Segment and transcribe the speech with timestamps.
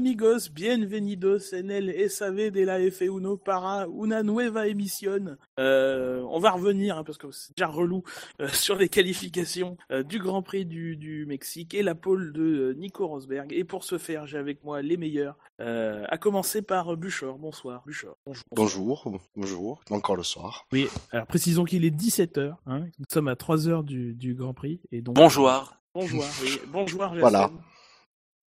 [0.00, 5.36] Amigos, bienvenidos en el SAV de la F1 para una nueva emisión.
[5.58, 8.02] Euh, on va revenir, hein, parce que c'est déjà relou,
[8.40, 12.42] euh, sur les qualifications euh, du Grand Prix du, du Mexique et la pole de
[12.42, 13.52] euh, Nico Rosberg.
[13.52, 17.36] Et pour ce faire, j'ai avec moi les meilleurs, euh, à commencer par Buchor.
[17.36, 18.16] Bonsoir, Buchor.
[18.24, 18.44] Bonjour.
[18.56, 20.66] Bonjour, bonjour, encore le soir.
[20.72, 24.80] Oui, alors précisons qu'il est 17h, hein, nous sommes à 3h du, du Grand Prix.
[24.92, 25.74] Et donc, Bonjour.
[25.94, 26.58] Bonjour, oui.
[26.68, 27.18] Bonjour, Jason.
[27.18, 27.50] Voilà.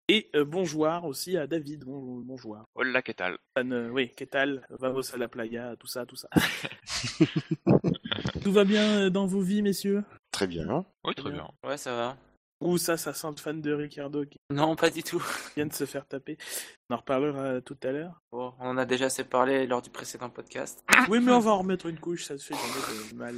[0.10, 1.84] Et euh, bonjour aussi à David.
[1.84, 2.58] Bon, bonjour.
[2.76, 3.38] Hola, ¿qué tal?
[3.58, 4.66] Fan, euh, oui, qu'est tal?
[4.70, 6.30] Vamos a la playa, tout ça, tout ça.
[8.42, 10.06] tout va bien euh, dans vos vies, messieurs?
[10.32, 10.86] Très bien.
[11.04, 11.50] Oui, très bien.
[11.62, 11.70] bien.
[11.70, 12.18] Ouais, ça va.
[12.62, 15.22] Ou ça, ça sent le fan de Ricardo qui Non, pas du tout.
[15.58, 16.38] vient de se faire taper.
[16.90, 18.22] On en reparlera tout à l'heure.
[18.32, 20.86] Bon, on en a déjà assez parlé lors du précédent podcast.
[21.10, 23.36] Oui, mais on va en remettre une couche, ça se fait jamais de mal.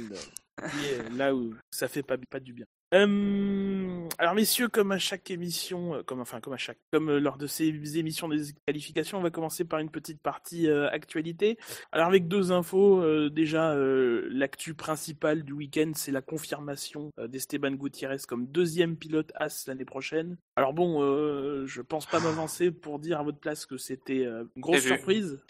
[0.62, 2.66] euh, là où ça fait pas, pas du bien.
[2.92, 7.20] Euh, alors messieurs, comme à chaque émission, euh, comme enfin comme à chaque, comme euh,
[7.20, 11.56] lors de ces émissions des qualifications, on va commencer par une petite partie euh, actualité.
[11.92, 18.18] Alors avec deux infos, euh, déjà l'actu principale du week-end, c'est la confirmation d'Esteban Gutiérrez
[18.26, 20.36] comme deuxième pilote As l'année prochaine.
[20.56, 21.00] Alors bon,
[21.66, 25.40] je pense pas m'avancer pour dire à votre place que c'était une grosse surprise.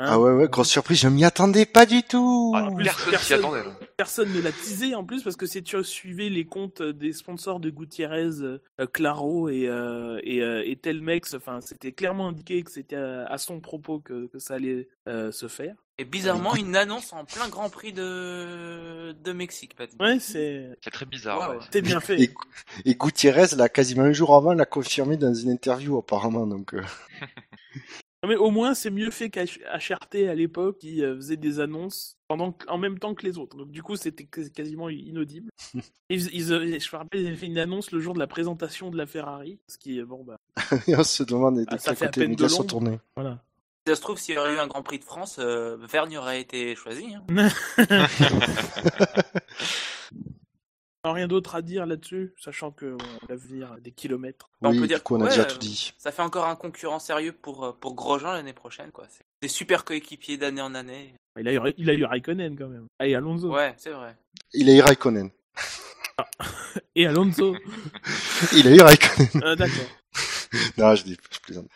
[0.00, 2.52] Ah ouais, ouais, grosse surprise, je m'y attendais pas du tout.
[2.54, 3.64] Ah, plus, personne s'y personne- attendait.
[3.64, 3.70] là.
[3.96, 7.58] Personne ne l'a teasé en plus parce que si tu suivais les comptes des sponsors
[7.58, 8.58] de Gutiérrez, euh,
[8.92, 13.38] Claro et, euh, et, euh, et Telmex, enfin c'était clairement indiqué que c'était à, à
[13.38, 15.74] son propos que, que ça allait euh, se faire.
[16.00, 20.78] Et bizarrement, une annonce en plein Grand Prix de, de Mexique, pas de- Ouais, c'est
[20.80, 21.50] C'est très bizarre.
[21.50, 21.56] Ouais.
[21.72, 22.20] c'est bien fait.
[22.22, 22.30] Et,
[22.84, 26.76] et Gutiérrez, là, quasiment un jour avant, l'a confirmé dans une interview, apparemment, donc...
[28.22, 32.16] Non, mais au moins c'est mieux fait qu'HRT à l'époque qui euh, faisait des annonces
[32.26, 33.56] pendant en même temps que les autres.
[33.56, 35.50] Donc du coup c'était quas- quasiment inaudible.
[36.10, 38.26] Ils, ils, euh, je me rappelle ils avaient fait une annonce le jour de la
[38.26, 40.36] présentation de la Ferrari, ce qui est bon bah
[40.88, 42.70] et on se demande de Ah, ça fait à les peine de médias sont l'ombre.
[42.70, 42.98] tournés.
[43.14, 43.38] voilà.
[43.86, 46.40] Ça se trouve, s'il y aurait eu un Grand Prix de France, euh, Vergne aurait
[46.42, 47.14] été choisi.
[47.14, 47.24] hein.
[51.04, 54.50] Rien d'autre à dire là-dessus, sachant que bon, l'avenir des kilomètres.
[54.60, 55.94] On oui, peut dire du coup, on a déjà ouais, tout euh, dit.
[55.96, 59.06] Ça fait encore un concurrent sérieux pour, euh, pour Grosjean l'année prochaine, quoi.
[59.08, 61.14] C'est des super coéquipiers d'année en année.
[61.38, 62.86] Il a eu, il a eu Raikkonen quand même.
[62.98, 63.52] Ah, et Alonso.
[63.52, 64.16] Ouais, c'est vrai.
[64.52, 65.30] Il a eu Raikkonen.
[66.96, 67.54] Et Alonso.
[68.52, 69.42] Il a eu Raikkonen.
[69.44, 69.86] Ah, D'accord.
[70.78, 71.68] non, je dis, je plaisante.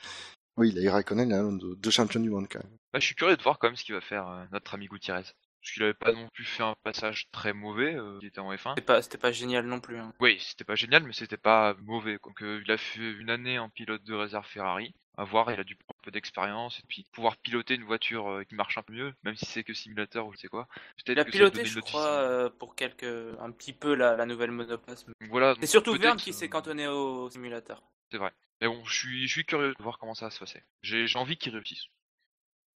[0.57, 2.77] Oui, il a eu Raikkonen, il a un deux deux champions du monde, quand même.
[2.93, 4.87] Bah, je suis curieux de voir quand même ce qu'il va faire euh, notre ami
[4.87, 5.25] Gutiérrez.
[5.63, 8.53] Parce qu'il avait pas non plus fait un passage très mauvais, euh, il était en
[8.53, 8.71] F1.
[8.71, 9.97] C'était pas, c'était pas génial non plus.
[9.97, 10.13] hein.
[10.19, 12.19] Oui, c'était pas génial, mais c'était pas mauvais.
[12.19, 12.31] quoi.
[12.31, 14.93] Donc, euh, il a fait une année en pilote de réserve Ferrari.
[15.19, 18.29] À voir, il a dû prendre un peu d'expérience et puis pouvoir piloter une voiture
[18.29, 20.67] euh, qui marche un peu mieux, même si c'est que simulateur ou je sais quoi.
[21.05, 25.05] Peut-être Il a piloté, je crois, pour quelques, un petit peu la, la nouvelle monoplace.
[25.29, 25.55] Voilà.
[25.61, 27.83] C'est surtout Verne qui s'est cantonné au simulateur.
[28.11, 28.33] C'est vrai.
[28.61, 30.63] Mais bon, je suis, je suis curieux de voir comment ça va se passer.
[30.83, 31.85] J'ai j'ai envie qu'il réussisse.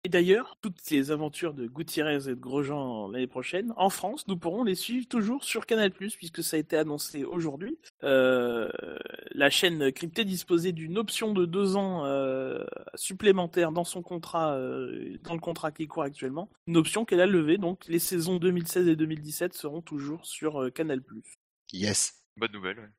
[0.07, 4.37] Et d'ailleurs, toutes ces aventures de Gutiérrez et de Grosjean l'année prochaine, en France, nous
[4.37, 7.79] pourrons les suivre toujours sur Canal+, puisque ça a été annoncé aujourd'hui.
[8.03, 8.69] Euh,
[9.31, 12.63] la chaîne cryptée disposait d'une option de deux ans euh,
[12.95, 16.51] supplémentaire dans son contrat, euh, dans le contrat qui court actuellement.
[16.67, 20.71] Une option qu'elle a levée, donc les saisons 2016 et 2017 seront toujours sur euh,
[20.71, 21.01] Canal+.
[21.73, 22.27] Yes.
[22.37, 22.79] Bonne nouvelle.
[22.79, 22.91] ouais.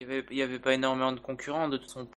[0.00, 2.10] Il y avait, avait pas énormément de concurrents de toute façon.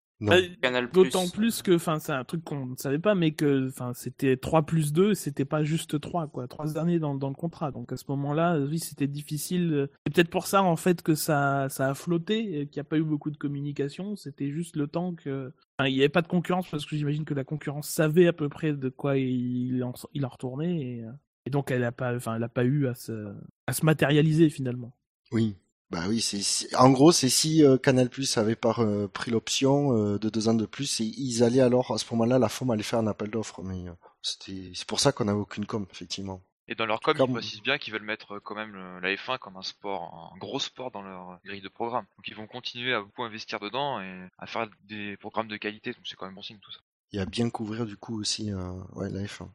[0.61, 0.91] Canal+.
[0.91, 4.35] D'autant plus que, enfin, c'est un truc qu'on ne savait pas, mais que, enfin, c'était
[4.35, 6.47] 3 plus 2, c'était pas juste 3, quoi.
[6.47, 7.71] 3 derniers dans, dans le contrat.
[7.71, 9.89] Donc, à ce moment-là, oui, c'était difficile.
[10.05, 12.89] C'est peut-être pour ça, en fait, que ça, ça a flotté, et qu'il n'y a
[12.89, 14.15] pas eu beaucoup de communication.
[14.15, 17.23] C'était juste le temps que, enfin, il n'y avait pas de concurrence, parce que j'imagine
[17.23, 21.03] que la concurrence savait à peu près de quoi il en, il en retournait, et,
[21.03, 21.11] euh,
[21.45, 23.33] et donc, elle a pas, enfin, elle a pas eu à se,
[23.67, 24.93] à se matérialiser, finalement.
[25.31, 25.55] Oui.
[25.89, 29.97] Bah oui, c'est en gros, c'est si euh, Canal Plus avait pas euh, pris l'option
[29.97, 32.69] euh, de deux ans de plus, et ils allaient alors à ce moment-là, la FOM
[32.69, 33.85] allait faire un appel d'offres, mais
[34.21, 36.41] c'était c'est pour ça qu'on n'avait aucune com, effectivement.
[36.67, 39.39] Et dans leur com, ils précisent bien qu'ils veulent mettre quand même le- la F1
[39.39, 42.05] comme un sport, un gros sport dans leur grille de programme.
[42.17, 45.93] Donc ils vont continuer à beaucoup investir dedans et à faire des programmes de qualité.
[45.93, 46.81] Donc c'est quand même bon signe tout ça.
[47.11, 48.53] Et à bien couvrir du coup aussi
[48.93, 49.49] ouais, la F1.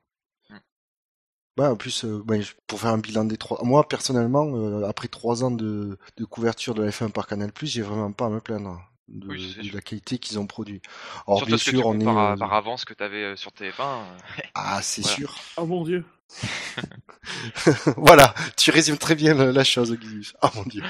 [1.56, 5.06] Ouais, en plus, euh, je- pour faire un bilan des trois, moi personnellement, euh, après
[5.09, 8.41] trois ans de, de couverture de la F1 par Canal j'ai vraiment pas à me
[8.41, 9.75] plaindre de, Oui, c'est de sûr.
[9.77, 10.83] la qualité qu'ils ont produit.
[11.29, 12.95] Alors Surtout bien ce que tu sûr, on est, à- euh, par avant ce que
[12.95, 13.83] tu avais sur TF1.
[13.83, 14.19] euh,
[14.55, 15.17] ah c'est Voilà.
[15.17, 15.35] sûr.
[15.56, 16.05] Oh mon dieu.
[17.97, 20.23] voilà, tu résumes très bien la, la chose, Guillaume.
[20.43, 20.83] Ah mon dieu.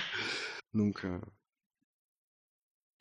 [0.72, 1.18] Donc, euh,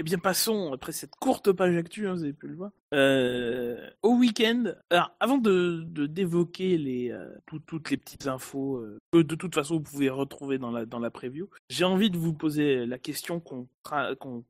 [0.03, 3.89] Eh bien, passons, après cette courte page actu, hein, vous avez pu le voir, euh,
[4.01, 4.73] au week-end.
[4.89, 9.55] Alors, avant de d'évoquer les euh, tout- toutes les petites infos euh, que de toute
[9.55, 12.97] façon vous pouvez retrouver dans la dans la preview, j'ai envie de vous poser la
[12.97, 13.69] question qu'on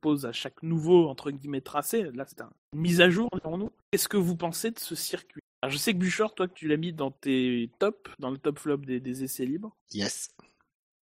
[0.00, 2.10] pose à chaque nouveau entre guillemets tracé.
[2.14, 3.70] Là, c'est un- une mise à jour nous.
[3.92, 5.40] Qu'est-ce que vous pensez de ce circuit?
[5.62, 8.38] Alors, je sais que Buchor, toi, que tu l'as mis dans tes tops, dans le
[8.38, 9.74] top flop des, des essais libres.
[9.92, 10.34] Yes.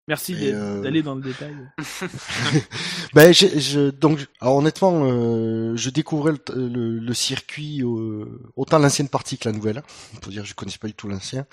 [0.09, 1.55] Merci euh, d'aller dans le détail.
[3.15, 8.27] Ben, je, je- donc, alors honnêtement, euh, je découvrais le, le- le circuit euh,
[8.57, 9.83] autant l'ancienne partie que la nouvelle.
[10.15, 11.47] On peut dire, je connaissais pas du tout l'ancien.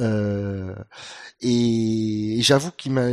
[0.00, 0.74] Euh,
[1.40, 3.06] et j'avoue qu'il m'a,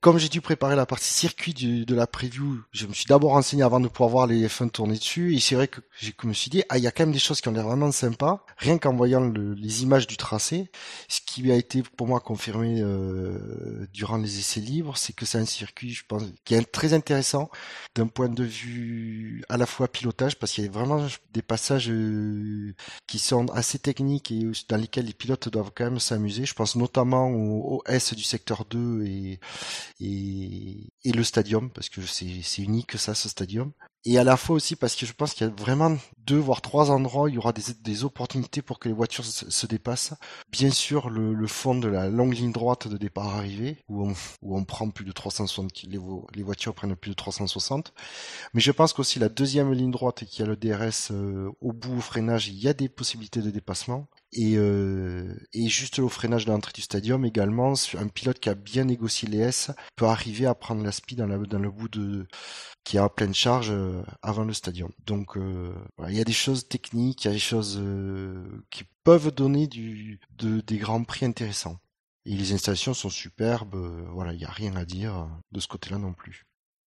[0.00, 3.62] comme j'ai dû préparer la partie circuit de la preview, je me suis d'abord renseigné
[3.62, 5.34] avant de pouvoir voir les F1 tourner dessus.
[5.34, 7.18] Et c'est vrai que je me suis dit, ah, il y a quand même des
[7.18, 10.70] choses qui ont l'air vraiment sympas, rien qu'en voyant le- les images du tracé.
[11.08, 15.38] Ce qui a été pour moi confirmé euh, durant les essais libres, c'est que c'est
[15.38, 17.50] un circuit, je pense, qui est très intéressant
[17.94, 21.90] d'un point de vue à la fois pilotage, parce qu'il y a vraiment des passages
[21.90, 22.74] euh,
[23.06, 26.46] qui sont assez techniques et dans lesquels les pilotes doivent quand même s'amuser.
[26.46, 29.40] Je pense notamment au, au S du secteur 2 et,
[30.00, 33.72] et, le stadium, parce que c'est unique ça, ce stadium.
[34.06, 35.94] Et à la fois aussi parce que je pense qu'il y a vraiment
[36.26, 39.50] deux voire trois endroits où il y aura des, opportunités pour que les voitures se,
[39.50, 40.14] se dépassent.
[40.50, 44.64] Bien sûr, le, fond de la longue ligne droite de départ-arrivée, où on, où on
[44.64, 47.92] prend plus de 360, ki- les, vo- les voitures prennent plus de 360.
[48.54, 51.98] Mais je pense qu'aussi la deuxième ligne droite qui a le DRS euh, au bout
[51.98, 54.08] au freinage, il y a des possibilités de dépassement.
[54.32, 58.54] Et, euh, et juste au freinage de l'entrée du stadium également, un pilote qui a
[58.54, 62.28] bien négocié les S peut arriver à prendre la speed dans, le bout de
[62.84, 64.92] qui est à pleine charge euh, avant le stadium.
[65.04, 68.64] Donc euh, voilà, il y a des choses techniques, il y a des choses euh,
[68.70, 71.80] qui peuvent donner du, de, des grands prix intéressants.
[72.24, 75.66] Et les installations sont superbes, euh, voilà, il n'y a rien à dire de ce
[75.66, 76.44] côté-là non plus.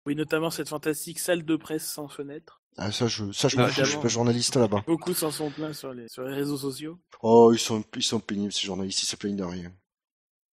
[0.06, 2.59] Oui, notamment cette fantastique salle de presse sans fenêtre.
[2.78, 4.84] Ah, ça, je, ça, je Ah, m'en fous, je suis pas journaliste là-bas.
[4.88, 6.98] Beaucoup s'en sont plaints sur les, sur les réseaux sociaux.
[7.22, 9.72] Oh, ils sont, ils sont pénibles, ces journalistes, ils se plaignent de rien.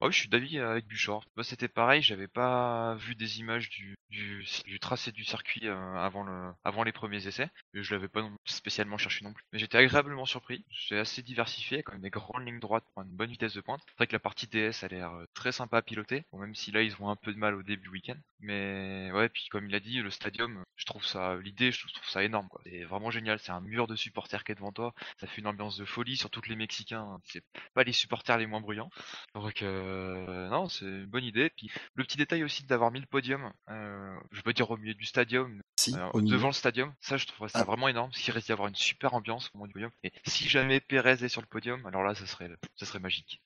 [0.00, 1.24] Ah oui, je suis d'avis avec Buchor.
[1.36, 6.22] Moi, c'était pareil, j'avais pas vu des images du, du, tracé du circuit euh, avant,
[6.22, 7.48] le, avant les premiers essais.
[7.72, 9.44] Et je l'avais pas spécialement cherché non plus.
[9.52, 10.64] Mais j'étais agréablement surpris.
[10.88, 13.80] C'est assez diversifié, quand même des grandes lignes droites pour une bonne vitesse de pointe.
[13.88, 16.24] C'est vrai que la partie DS a l'air euh, très sympa à piloter.
[16.34, 18.16] Même si là, ils ont un peu de mal au début du week-end.
[18.40, 22.08] Mais ouais, puis comme il a dit, le stadium, je trouve ça, l'idée, je trouve
[22.08, 22.48] ça énorme.
[22.64, 23.38] C'est vraiment génial.
[23.38, 24.94] C'est un mur de supporters qui est devant toi.
[25.18, 27.42] Ça fait une ambiance de folie, surtout que les Mexicains, c'est
[27.74, 28.90] pas les supporters les moins bruyants.
[29.34, 29.85] Donc euh,
[30.50, 31.50] non, c'est une bonne idée.
[31.56, 34.94] Puis le petit détail aussi d'avoir mis le podium, euh, je veux dire au milieu
[34.94, 37.64] du stadium, Si, euh, devant le stadium, ça je trouverais ça Ah.
[37.64, 39.90] vraiment énorme, parce qu'il risque d'y avoir une super ambiance au moment du podium.
[40.04, 43.40] Et si jamais Pérez est sur le podium, alors là, ça serait, ça serait magique.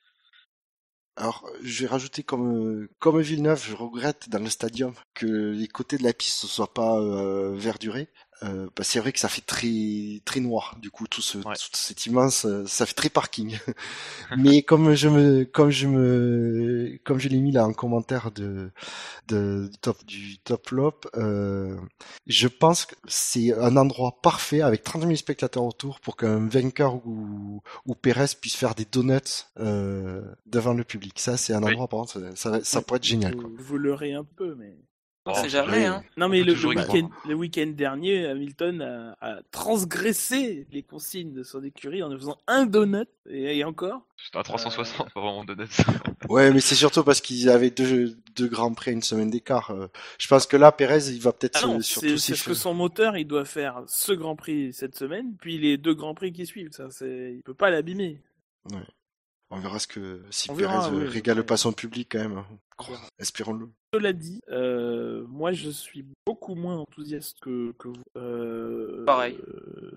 [1.16, 5.68] Alors, je vais rajouter comme euh, comme Villeneuve, je regrette dans le stadium que les
[5.68, 8.08] côtés de la piste ne soient pas euh, verdurés.
[8.42, 10.76] Euh, bah, c'est vrai que ça fait très très noir.
[10.80, 11.54] Du coup, tout ce Ouais.
[11.54, 13.58] tout cet immense, euh, ça fait très parking.
[14.38, 18.70] Mais comme je me comme je me comme je l'ai mis là en commentaire de
[19.28, 21.76] de du top du top flop, euh,
[22.26, 27.06] je pense que c'est un endroit parfait avec 30 000 spectateurs autour pour qu'un vainqueur
[27.06, 31.18] ou ou Pérez puisse faire des donuts euh, devant le public.
[31.18, 31.70] Ça, c'est un Oui.
[31.72, 33.36] endroit, par contre, ça, ça, ça pourrait être génial.
[33.36, 33.50] Quoi.
[33.56, 34.76] Vous, vous leurrez un peu, mais.
[35.30, 36.02] On Oh, sait c'est jamais, hein.
[36.16, 41.42] Non, On mais le, week-end, le week-end dernier, Hamilton a, a transgressé les consignes de
[41.42, 44.02] son écurie en ne faisant un donut, et, et encore.
[44.16, 45.70] C'était un 360, pas vraiment de net.
[46.28, 49.70] Ouais, mais c'est surtout parce qu'ils avaient deux, deux grands prix à une semaine d'écart.
[49.70, 52.54] Euh, Je pense que là, Pérez, il va peut-être Ah surtout c'est c'est parce que
[52.54, 56.32] son moteur, il doit faire ce Grand Prix cette semaine, puis les deux Grands Prix
[56.32, 56.70] qui suivent.
[56.72, 58.20] Ça, c'est, il peut pas l'abîmer.
[59.50, 61.44] On verra ce que si On Pérez verra, euh, oui, régale ouais.
[61.44, 62.44] pas son public quand même.
[63.18, 63.68] Espérons-le.
[63.94, 68.02] Cela dit, euh, moi je suis beaucoup moins enthousiaste que, que vous.
[68.16, 69.36] Euh, Pareil.
[69.48, 69.90] euh,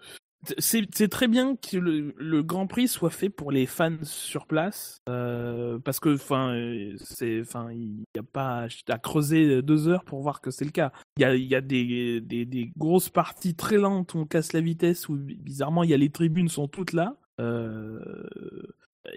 [0.58, 4.98] c'est très bien que le, le Grand Prix soit fait pour les fans sur place,
[5.08, 6.54] euh, parce que enfin
[6.98, 10.72] c'est enfin il n'y a pas à creuser deux heures pour voir que c'est le
[10.72, 10.92] cas.
[11.16, 14.26] Il y a, il y a des, des, des grosses parties très lentes où on
[14.26, 17.16] casse la vitesse où bizarrement il y a les tribunes sont toutes là.
[17.40, 18.00] Euh,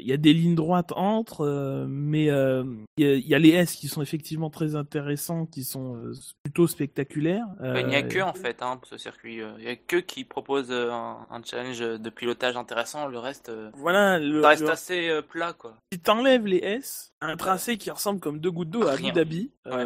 [0.00, 2.64] il y a des lignes droites entre, euh, mais euh,
[2.96, 5.96] il y, a- il y a les S qui sont effectivement très intéressants, qui sont
[5.96, 6.12] euh,
[6.42, 7.46] plutôt spectaculaires.
[7.62, 9.36] Il n'y a que en fait hein, pour ce circuit.
[9.58, 13.06] Il n'y a que qui propose un, un challenge de pilotage intéressant.
[13.06, 15.74] Le reste, Voilà, le, ça reste le- assez plat quoi.
[15.92, 19.12] si t'enlèves les S, un tracé qui ressemble comme deux gouttes d'eau à Abu.
[19.12, 19.50] Dhabi.
[19.66, 19.84] Ouais.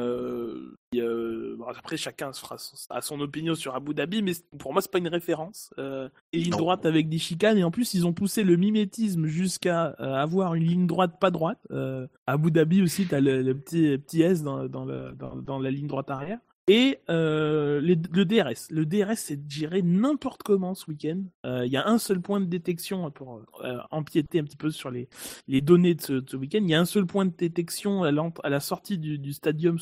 [0.96, 4.82] Euh, bon, après, chacun fera son, a son opinion sur Abu Dhabi, mais pour moi,
[4.82, 5.72] c'est pas une référence.
[5.78, 9.94] Euh, ligne droite avec des chicanes, et en plus, ils ont poussé le mimétisme jusqu'à
[10.00, 11.60] euh, avoir une ligne droite pas droite.
[11.70, 15.36] Euh, à Abu Dhabi aussi, t'as le, le petit, petit S dans, dans, le, dans,
[15.36, 16.38] dans la ligne droite arrière.
[16.70, 18.70] Et euh, le DRS.
[18.70, 21.20] Le DRS c'est géré n'importe comment ce week-end.
[21.44, 24.70] Euh, Il y a un seul point de détection pour euh, empiéter un petit peu
[24.70, 25.08] sur les,
[25.48, 26.60] les données de ce, week-end.
[26.62, 28.12] Il y a un seul point de détection à,
[28.44, 29.78] à la sortie du, stadium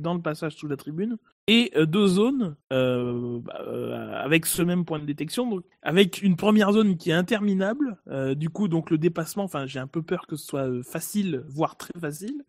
[0.00, 1.18] dans le passage sous la tribune
[1.48, 6.22] et euh, deux zones euh, bah, euh, avec ce même point de détection, donc avec
[6.22, 7.96] une première zone qui est interminable.
[8.36, 11.76] du coup, donc le dépassement, enfin, j'ai un peu peur que ce soit facile, voire
[11.76, 12.44] très facile.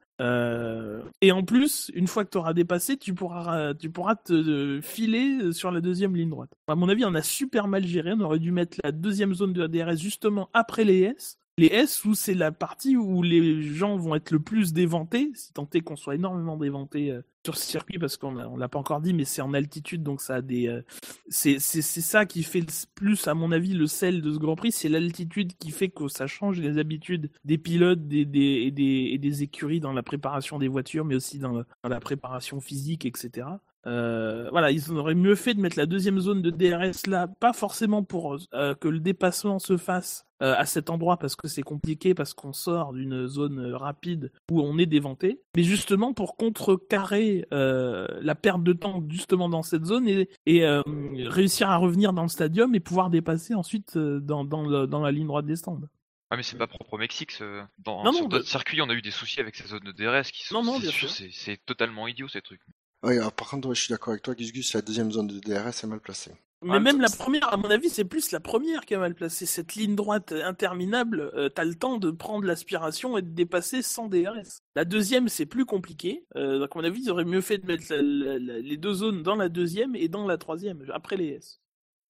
[1.22, 5.52] Et en plus, une fois que tu auras dépassé, tu pourras, tu pourras te filer
[5.52, 6.52] sur la deuxième ligne droite.
[6.68, 8.14] À mon avis, on a super mal géré.
[8.14, 11.38] On aurait dû mettre la deuxième zone de DRS justement après les S.
[11.60, 15.54] Les S où c'est la partie où les gens vont être le plus déventés, si
[15.54, 18.80] tant est qu'on soit énormément déventés euh, sur ce circuit parce qu'on on l'a pas
[18.80, 20.82] encore dit, mais c'est en altitude donc ça a des, euh,
[21.30, 24.90] c'est ça qui fait plus à mon avis le sel de ce Grand Prix, c'est
[24.90, 28.72] l'altitude qui fait que ça change les habitudes des pilotes, des des
[29.14, 33.06] et des écuries dans la préparation des voitures, mais aussi dans, dans la préparation physique,
[33.06, 33.46] etc.
[33.86, 37.52] Euh, voilà, ils auraient mieux fait de mettre la deuxième zone de DRS là, pas
[37.52, 41.64] forcément pour euh, que le dépassement se fasse euh, à cet endroit parce que c'est
[41.64, 46.36] compliqué, parce qu'on sort d'une zone euh, rapide où on est déventé, mais justement pour
[46.38, 50.82] contrecarrer euh, la perte de temps justement dans cette zone et, et euh,
[51.30, 55.12] réussir à revenir dans le stadium et pouvoir dépasser ensuite dans, dans, le- dans la
[55.12, 55.82] ligne droite des stands.
[56.30, 57.32] Ah mais c'est pas propre au Mexique.
[57.32, 59.68] ce- Dans, Non, sur non, d'autres de- circuits, on a eu des soucis avec ces
[59.68, 60.56] zones de DRS qui sont.
[60.56, 62.62] Non, non, c'est bien sûr, c'est c'est totalement idiot ces trucs.
[63.04, 65.28] Oui, alors, par contre, ouais, je suis d'accord avec toi, Gus Gus, la deuxième zone
[65.28, 66.32] de DRS est mal placée.
[66.64, 69.46] Mais même la première, à mon avis, c'est plus la première qui a mal placé.
[69.46, 74.08] Cette ligne droite interminable, euh, t'as le temps de prendre l'aspiration et de dépasser sans
[74.08, 74.60] DRS.
[74.76, 76.26] La deuxième, c'est plus compliqué.
[76.36, 78.78] Euh, donc, à mon avis, ils auraient mieux fait de mettre la- la- la- les
[78.78, 81.60] deux zones dans la deuxième et dans la troisième, après les S.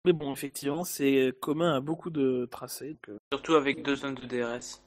[0.05, 2.97] Mais bon, effectivement, c'est commun à beaucoup de tracés.
[3.07, 4.81] donc, Surtout avec deux zones de DRS.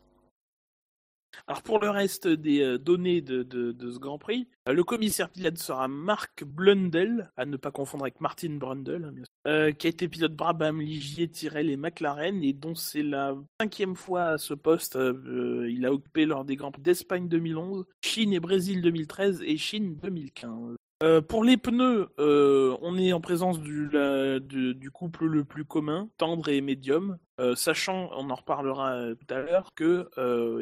[1.46, 3.46] Alors pour le reste des euh, données de,
[3.80, 8.20] ce Grand Prix, euh, le commissaire pilote sera Mark Blundell, à ne pas confondre avec
[8.20, 12.74] Martin Brundle, hein, euh, qui a été pilote Brabham, Ligier, Tyrrell et McLaren, et dont
[12.74, 14.96] c'est la cinquième fois à ce poste.
[14.96, 19.56] euh, il a occupé lors des Grands Prix d'Espagne 2011, Chine et Brésil 2013 et
[19.56, 20.76] Chine 2015.
[21.02, 25.44] Euh, pour les pneus, euh, on est en présence du, la- du, du couple le
[25.44, 30.08] plus commun, tendre et médium, euh, sachant, on en reparlera tout à l'heure, que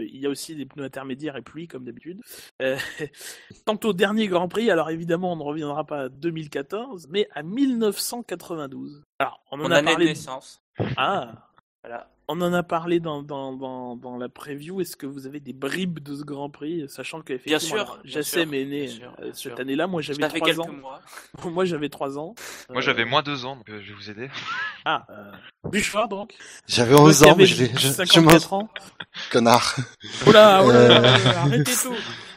[0.01, 2.21] il y a aussi des pneus intermédiaires et pluie comme d'habitude.
[3.65, 7.45] Quant au dernier Grand Prix, alors évidemment on ne reviendra pas à 2014, mais à
[7.45, 9.03] 1992.
[9.21, 10.07] Alors on en Mon a année de parlé.
[10.07, 10.61] naissance.
[10.97, 11.49] Ah,
[11.85, 12.11] Voilà.
[12.29, 14.81] On en a parlé dans, dans, dans, dans la preview.
[14.81, 17.99] Est-ce que vous avez des bribes de ce Grand Prix, sachant que Bien effectivement, sûr,
[18.05, 19.87] Jassem sûr, est né bien sûr, euh, cette année-là.
[19.87, 20.73] Moi j'avais trois ans.
[20.73, 21.01] mois.
[21.45, 22.35] Moi j'avais trois ans.
[22.71, 24.31] Moi Euh, j'avais moins deux ans, donc euh, je vais vous aider.
[24.85, 25.33] Ah, euh,
[25.65, 26.33] Bouchard donc.
[26.67, 28.69] J'avais Toi 11 qui ans, mais je l'ai, je, je 54 m'en ans.
[29.31, 29.77] connard.
[30.27, 30.99] Oula, oula, Euh.
[31.01, 31.95] oula, arrêtez tout.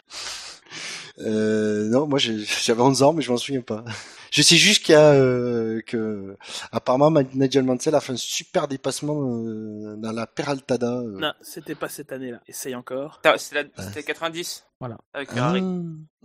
[1.20, 2.18] Euh, non, moi
[2.62, 3.84] j'avais 11 ans, mais je m'en souviens pas.
[4.30, 6.36] Je sais juste qu'il y a euh, que
[6.70, 10.98] apparemment Nigel Mansell a fait un super dépassement euh, dans la Peraltada.
[10.98, 11.18] euh.
[11.18, 12.42] Non, c'était pas cette année-là.
[12.46, 13.22] Essaye encore.
[13.38, 14.98] C'était 90 Voilà.
[15.14, 15.54] Avec Ah,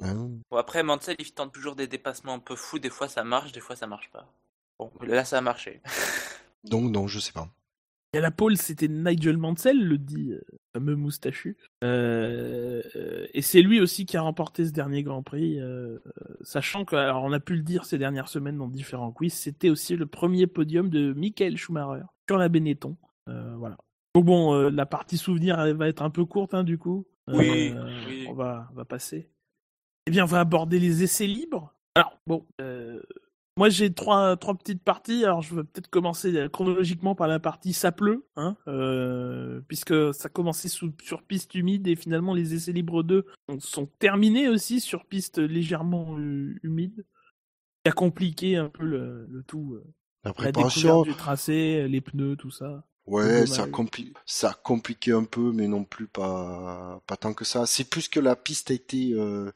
[0.03, 0.13] ah.
[0.51, 2.77] Bon, après, Mansell, il tente toujours des dépassements un peu fous.
[2.77, 4.27] Des fois, ça marche, des fois, ça marche pas.
[4.79, 5.81] Bon, là, ça a marché.
[6.65, 7.47] Donc non, je sais pas.
[8.13, 10.41] Et à la pole, c'était Nigel Mansell, le dit euh,
[10.75, 11.57] fameux moustachu.
[11.83, 15.97] Euh, euh, et c'est lui aussi qui a remporté ce dernier Grand Prix, euh,
[16.41, 19.71] sachant que, alors on a pu le dire ces dernières semaines dans différents quiz, c'était
[19.71, 22.97] aussi le premier podium de Michael Schumacher sur la Benetton.
[23.29, 23.77] Euh, voilà.
[24.13, 27.07] Donc bon, la partie souvenir elle va être un peu courte, hein, du coup.
[27.27, 27.73] Oui,
[28.07, 28.27] oui.
[28.29, 29.27] On va, on va passer.
[30.05, 31.73] Eh bien, on va aborder les essais libres.
[31.95, 32.45] Alors, bon,
[33.57, 35.23] moi j'ai trois, trois petites parties.
[35.25, 40.13] Alors, je vais peut-être commencer euh, chronologiquement par la partie ça pleut, hein, euh, puisque
[40.13, 43.25] ça commençait sous, sur piste humide et finalement les essais libres 2
[43.59, 47.05] sont, terminés aussi sur piste légèrement humide.
[47.83, 49.75] qui a compliqué un peu le, le tout.
[49.75, 49.83] euh,
[50.25, 52.85] La la préparation, découverte du tracé, les pneus, tout ça.
[53.05, 57.45] ouais, ça, compli- ça a compliqué un peu, mais non plus pas, pas tant que
[57.45, 57.65] ça.
[57.65, 59.51] C'est plus que la piste a été euh,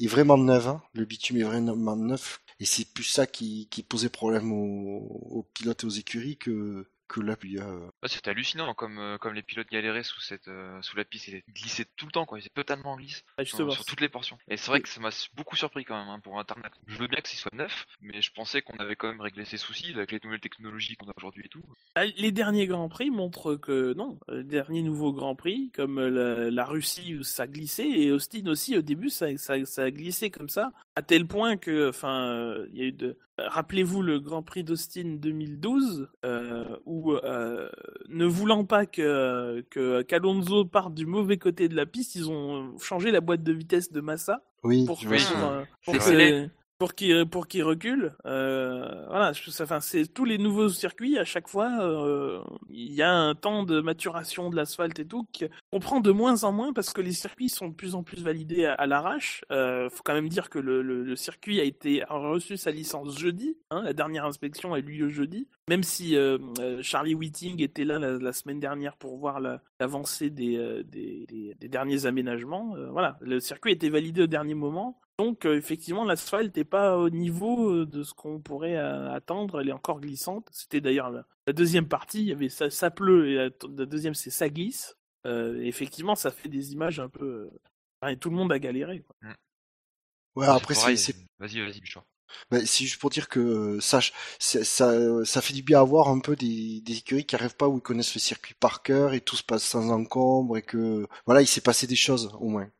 [0.00, 0.82] est vraiment neuve, hein.
[0.94, 4.98] le bitume est vraiment neuf, et c'est plus ça qui, qui posait problème aux,
[5.30, 9.34] aux pilotes et aux écuries que que là, euh, Ouais, C'était hallucinant comme, euh, comme
[9.34, 11.28] les pilotes galéraient sous, cette, euh, sous la piste.
[11.28, 12.38] Ils glissaient tout le temps, quoi.
[12.38, 14.38] Ils étaient totalement en glisse Ah, sur, toutes les portions.
[14.48, 16.72] Et c'est vrai que ça m'a beaucoup surpris quand même hein, pour Internet.
[16.86, 19.44] Je veux bien que ce soit neuf, mais je pensais qu'on avait quand même réglé
[19.44, 21.62] ces soucis avec les nouvelles technologies qu'on a aujourd'hui et tout.
[21.94, 26.50] Ah, Les derniers Grands Prix montrent que non, les derniers nouveaux Grands Prix, comme la,
[26.50, 30.30] la Russie où ça glissait, et Austin aussi au début ça, ça, ça a glissé
[30.30, 33.16] comme ça, à tel point que, enfin, euh, il y a eu de.
[33.38, 37.68] Rappelez-vous le Grand Prix d'Austin 2012, euh, où euh,
[38.08, 42.78] ne voulant pas que que qu'Alonso parte du mauvais côté de la piste, ils ont
[42.78, 44.98] changé la boîte de vitesse de Massa oui, pour,
[45.52, 45.64] euh,
[45.98, 48.14] que- les- pour qu'il pour recule.
[48.26, 51.70] Euh, voilà, enfin, c'est tous les nouveaux circuits à chaque fois.
[51.80, 56.10] euh, Il y a un temps de maturation de l'asphalte et tout qu'on prend de
[56.10, 59.44] moins en moins parce que les circuits sont de plus en plus validés à, l'arrache.
[59.50, 63.56] Euh, faut quand même dire que le, circuit a été reçu sa licence jeudi.
[63.70, 65.48] hein, la dernière inspection a eu lieu jeudi.
[65.68, 66.38] Même si euh,
[66.82, 72.76] Charlie Whiting était là la, semaine dernière pour voir la- l'avancée des, des, derniers aménagements,
[72.92, 75.00] voilà, le circuit a été validé au dernier moment.
[75.18, 79.60] Donc euh, effectivement, l'asphalte n'est pas au niveau euh, de ce qu'on pourrait euh, attendre.
[79.60, 80.48] Elle est encore glissante.
[80.52, 82.20] C'était d'ailleurs la, la deuxième partie.
[82.20, 83.44] Il y avait ça, ça pleut et la,
[83.76, 84.96] la deuxième c'est ça glisse.
[85.26, 87.50] Euh, effectivement, ça fait des images un peu.
[88.00, 89.00] enfin, et tout le monde a galéré.
[89.02, 89.16] quoi.
[90.36, 92.04] Ouais, C'est après, c'est, Vas-y, vas-y, Bichard.
[92.50, 94.00] bah, c'est juste pour dire que ça,
[94.38, 97.56] ça, ça, ça fait du bien à voir un peu des, des écuries qui arrivent
[97.56, 100.62] pas où ils connaissent le circuit par cœur et tout se passe sans encombre et
[100.62, 102.70] que voilà, il s'est passé des choses au moins.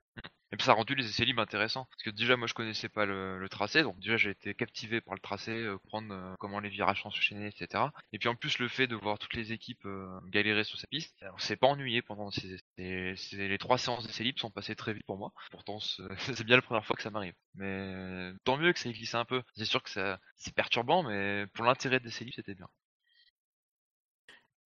[0.52, 1.86] Et puis ça a rendu les essais libres intéressants.
[1.90, 5.14] Parce que déjà, moi, je connaissais pas le, tracé, donc déjà, j'ai été captivé par
[5.14, 7.84] le tracé, euh, prendre euh, comment les virages s'enchaînaient, etc.
[8.12, 10.90] Et puis en plus, le fait de voir toutes les équipes euh, galérer sur cette
[10.90, 13.14] piste, on s'est pas ennuyé pendant ces essais.
[13.32, 15.32] Les trois séances d'essais libres sont passées très vite pour moi.
[15.50, 15.78] Pourtant,
[16.18, 17.34] c'est bien la première fois que ça m'arrive.
[17.54, 19.42] Mais tant mieux que ça ait glissé un peu.
[19.56, 22.68] C'est sûr que c'est perturbant, mais pour l'intérêt des libres, c'était bien.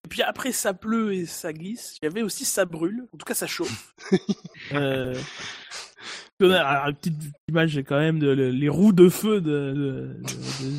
[0.04, 1.96] Et puis après, ça pleut et ça glisse.
[2.02, 3.06] Il y avait aussi ça brûle.
[3.12, 3.94] En tout cas, ça chauffe.
[4.72, 5.14] euh...
[6.44, 7.14] alors, une petite
[7.48, 9.50] image quand même de le- les roues de feu de.
[9.50, 10.16] de, de-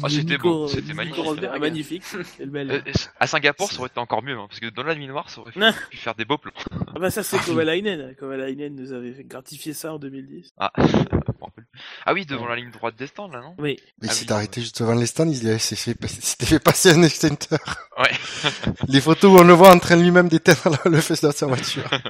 [0.03, 1.24] Ah, de c'était beau, c'était magnifique.
[1.24, 1.51] Rosberg.
[1.56, 2.03] Ah, magnifique.
[2.46, 2.72] Belle.
[2.72, 5.30] Euh, à Singapour, ça aurait été encore mieux, hein, parce que dans la nuit noire,
[5.30, 5.72] ça aurait Non.
[5.89, 6.51] pu faire des beaux plans.
[6.96, 8.15] Ah bah ça c'est Kovalainen.
[8.15, 10.51] Kovalainen nous avait fait gratifier ça en 2010.
[10.58, 10.72] Ah,
[12.06, 13.56] ah oui, devant la ligne droite des stands, là, non?
[13.58, 13.77] Oui.
[14.01, 14.34] Mais Ah s'est oui.
[14.34, 17.59] arrêté juste devant les stands, il s'est fait, il s'était fait passer un extincteur.
[17.98, 18.12] Ouais.
[18.88, 21.46] Les photos où on le voit en train de lui-même d'éteindre le feu de sa
[21.46, 21.90] voiture.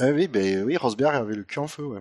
[0.00, 2.00] ah oui, ben oui, Rosberg avait le cul en feu, ouais.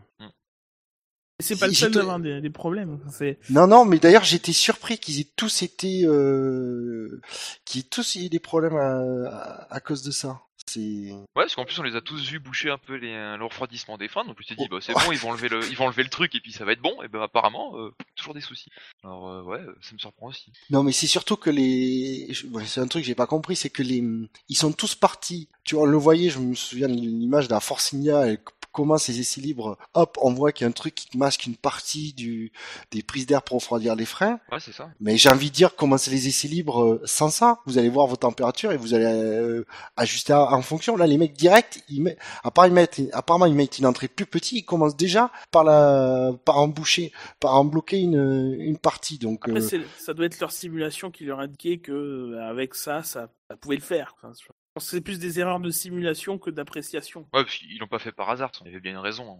[1.40, 3.00] Et c'est pas le seul j'ai- d'avoir des, des problèmes.
[3.12, 7.22] C'est Non, non, mais d'ailleurs, j'étais surpris qu'ils aient tous été, euh,
[7.66, 10.42] qu'ils aient tous eu des problèmes à, à, à cause de ça.
[10.70, 13.38] C'est, Ouais, parce qu'en plus on les a tous vus boucher un peu les, euh,
[13.38, 14.76] le refroidissement des freins, donc je me suis dit Oh.
[14.76, 16.66] bah c'est bon, ils vont enlever le, ils vont enlever le truc et puis ça
[16.66, 17.02] va être bon.
[17.04, 18.70] Et ben apparemment euh, toujours des soucis.
[19.04, 20.52] Alors euh, ouais, euh, ça me surprend aussi.
[20.70, 22.32] non, mais c'est surtout que les,
[22.66, 24.04] c'est un truc que j'ai pas compris, c'est que les,
[24.50, 25.50] ils sont tous partis.
[25.64, 28.40] Tu vois, on le voyait, je me souviens de l'image de la Force India, elle
[28.72, 31.56] commence ses essais libres, hop, on voit qu'il y a un truc qui masque une
[31.56, 32.52] partie du,
[32.92, 34.40] des prises d'air pour refroidir les freins.
[34.52, 34.90] Ouais, c'est ça.
[35.00, 37.60] Mais j'ai envie de dire, commencez les essais libres euh, sans ça.
[37.66, 40.96] Vous allez voir vos températures et vous allez euh, ajuster en fonction.
[40.96, 44.08] Là, les mecs directs, ils mettent, à part ils mettent, apparemment ils mettent une entrée
[44.08, 49.18] plus petite, ils commencent déjà par la, par emboucher, par en bloquer une, une partie.
[49.18, 52.76] Donc, après euh, c'est- ça doit être leur simulation qui leur indiquait que euh, avec
[52.76, 54.16] ça, ça, ça pouvait le faire.
[54.18, 54.34] Enfin,
[54.78, 57.22] c'est plus des erreurs de simulation que d'appréciation.
[57.34, 59.40] Ouais, parce qu'ils l'ont pas fait par hasard, il y avait bien une raison.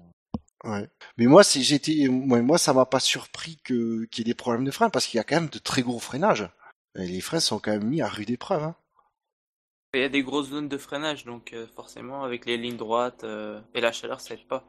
[0.66, 0.70] hein.
[0.72, 0.90] ouais.
[1.18, 4.36] Mais moi, c'est, j'étais, moi, moi, ça m'a pas surpris que qu'il y ait des
[4.38, 6.50] problèmes de frein parce qu'il y a quand même de très gros freinages.
[6.98, 8.64] Et les freins sont quand même mis à rude épreuve.
[8.64, 8.76] Hein.
[9.94, 13.24] Il y a des grosses zones de freinage, donc euh, forcément, avec les lignes droites
[13.24, 14.64] euh, et la chaleur, ça aide pas.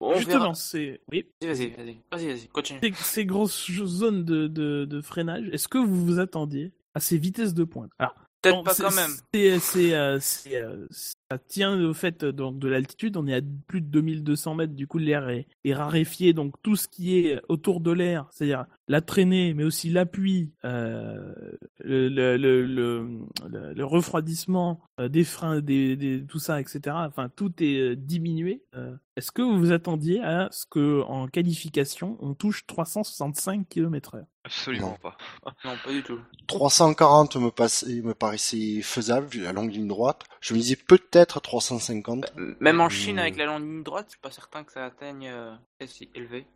[0.00, 2.80] Bon, on Justement, c'est oui, Vas-y, vas-y, vas-y, vas-y, continue.
[2.82, 5.48] ces, ces grosses zones de, de, de freinage.
[5.52, 7.90] Est-ce que vous vous attendiez à ces vitesses de pointe?
[7.98, 9.12] Alors, Peut-être Bon, pas quand même.
[9.32, 13.16] C'est, euh, c'est, euh, ça tient au fait euh, donc de l'altitude.
[13.16, 14.74] On est à plus de 2200 mètres.
[14.74, 16.32] Du coup, l'air est, est raréfié.
[16.32, 21.32] Donc tout ce qui est autour de l'air, c'est-à-dire la traînée, mais aussi l'appui, euh,
[21.78, 23.08] le, le, le, le,
[23.48, 26.80] le- le refroidissement euh, des freins, des, des, tout ça, etc.
[27.06, 28.64] Enfin, tout est euh, diminué.
[28.74, 34.24] Euh, est-ce que vous vous attendiez à ce que en qualification, on touche 365 km/h
[34.44, 34.96] Absolument Non.
[35.00, 35.16] pas.
[35.64, 36.18] Non, pas du tout.
[36.48, 40.24] 340 me, passait, me paraissait faisable, vu la longue ligne droite.
[40.40, 42.32] Je me disais peut-être 350.
[42.60, 42.90] Même en Mmh.
[42.90, 45.54] Chine, avec la longue ligne droite, je suis pas certain que ça atteigne euh,
[45.86, 46.46] si élevé.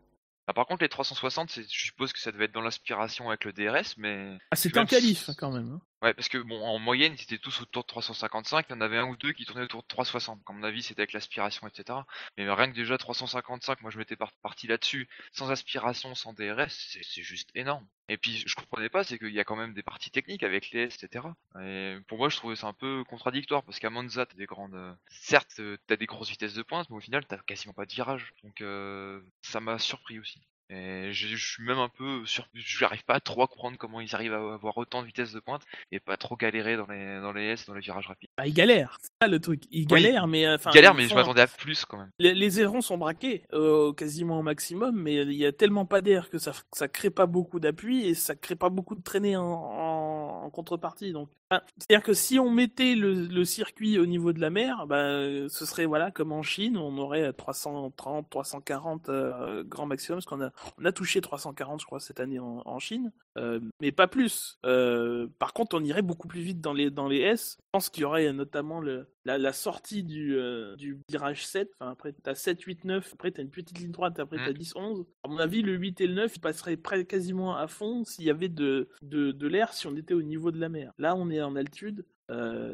[0.49, 3.45] Ah, par contre, les 360, c'est- je suppose que ça devait être dans l'aspiration avec
[3.45, 5.73] le DRS, mais Ah, c'était Même en qualif si- quand même.
[5.73, 5.81] hein.
[6.03, 8.67] Ouais, parce que bon, en moyenne, ils étaient tous autour de 355.
[8.69, 10.43] Il y en avait un ou deux qui tournaient autour de 360.
[10.45, 12.07] Comme mon avis, c'était avec l'aspiration, etc.
[12.37, 16.71] Mais rien que déjà 355, moi je m'étais par- parti là-dessus, sans aspiration, sans DRS,
[17.03, 17.87] c'est juste énorme.
[18.09, 20.71] Et puis, je comprenais pas, c'est qu'il y a quand même des parties techniques avec
[20.71, 21.35] les S, etc.
[21.61, 24.97] Et pour moi, je trouvais ça un peu contradictoire, parce qu'à Monza, t'as des grandes,
[25.09, 28.33] certes, t'as des grosses vitesses de pointe, mais au final, t'as quasiment pas de virage.
[28.45, 30.41] Donc, euh, ça m'a surpris aussi.
[30.69, 33.77] Et je je suis même un peu sur, je n'arrive pas à trop à comprendre
[33.79, 36.87] comment ils arrivent à avoir autant de vitesse de pointe et pas trop galérer dans
[36.87, 38.31] les dans les S, dans les virages rapides.
[38.37, 39.63] Bah, il galère, c'est ça le truc.
[39.71, 40.71] Il Oui, galère, mais euh, enfin.
[40.71, 42.11] Galère, ils mais je m'attendais à plus quand même.
[42.19, 46.01] Les, les ailerons sont braqués euh, quasiment au maximum, mais il y a tellement pas
[46.01, 49.37] d'air que ça ça crée pas beaucoup d'appui et ça crée pas beaucoup de traînée
[49.37, 51.13] en, en, en contrepartie.
[51.13, 54.87] Donc, enfin, c'est-à-dire que si on mettait le, le circuit au niveau de la mer,
[54.89, 55.13] bah,
[55.49, 60.43] ce serait voilà comme en Chine, on aurait 330, 340 euh, grand maximum, parce qu'on
[60.43, 64.07] a on a touché 340, je crois, cette année en, en Chine, euh, mais pas
[64.07, 64.59] plus.
[64.67, 67.57] Euh, par contre, on irait beaucoup plus vite dans les dans les S.
[67.59, 71.71] Je pense qu'il y aurait notamment le la, la sortie du euh, du virage 7.
[71.81, 73.13] Enfin, après t'as 7, 8, 9.
[73.15, 74.19] Après t'as une petite ligne droite.
[74.19, 74.55] Après t'as Mm.
[74.55, 75.05] 10, 11.
[75.25, 78.25] À mon avis, le 8 et le 9 ils passeraient près, quasiment à fond s'il
[78.25, 80.93] y avait de de, de l'air si on était au niveau de la mer.
[80.99, 82.05] Là, on est en altitude.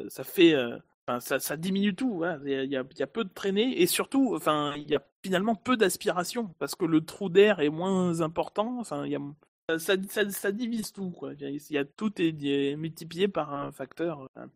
[0.09, 0.55] Ça fait
[1.07, 2.15] Enfin, ça, ça diminue tout.
[2.15, 2.39] voilà.
[2.45, 5.55] Il y, a, y y peu de traînées et surtout, enfin, il y a finalement
[5.55, 8.77] peu d'aspiration parce que le trou d'air est moins important.
[8.79, 9.19] Enfin, il y a,
[9.69, 11.09] ça, ça, ça- ça divise tout.
[11.11, 11.33] Quoi.
[11.39, 14.27] Il y a tout est, est multiplié par un facteur.
[14.35, 14.47] Un.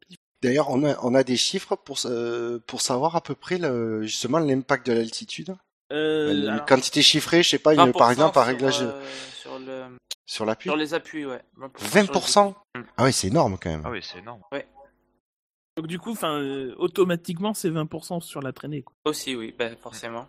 [0.42, 4.04] D'ailleurs, on a, on a des chiffres pour, euh, pour savoir à peu près le,
[4.04, 5.56] justement l'impact de l'altitude?
[5.92, 8.82] Euh, une alors, quantité chiffrée, je sais pas, une, 20% par exemple, par sur, réglage
[8.82, 9.02] euh,
[9.42, 9.86] sur, le,
[10.26, 10.70] sur l'appui?
[10.70, 11.42] sur les appuis, ouais.
[11.58, 11.70] 20%.
[11.80, 12.80] sur les 20% appuis.
[12.82, 12.84] Mm.
[12.98, 13.82] Ah oui, c'est énorme quand même.
[13.86, 14.42] Ah oui, c'est énorme.
[15.78, 18.82] Donc du coup, enfin, euh, automatiquement, c'est 20% sur la traînée.
[18.82, 18.94] Quoi.
[19.06, 20.28] Aussi, oui, ben, forcément.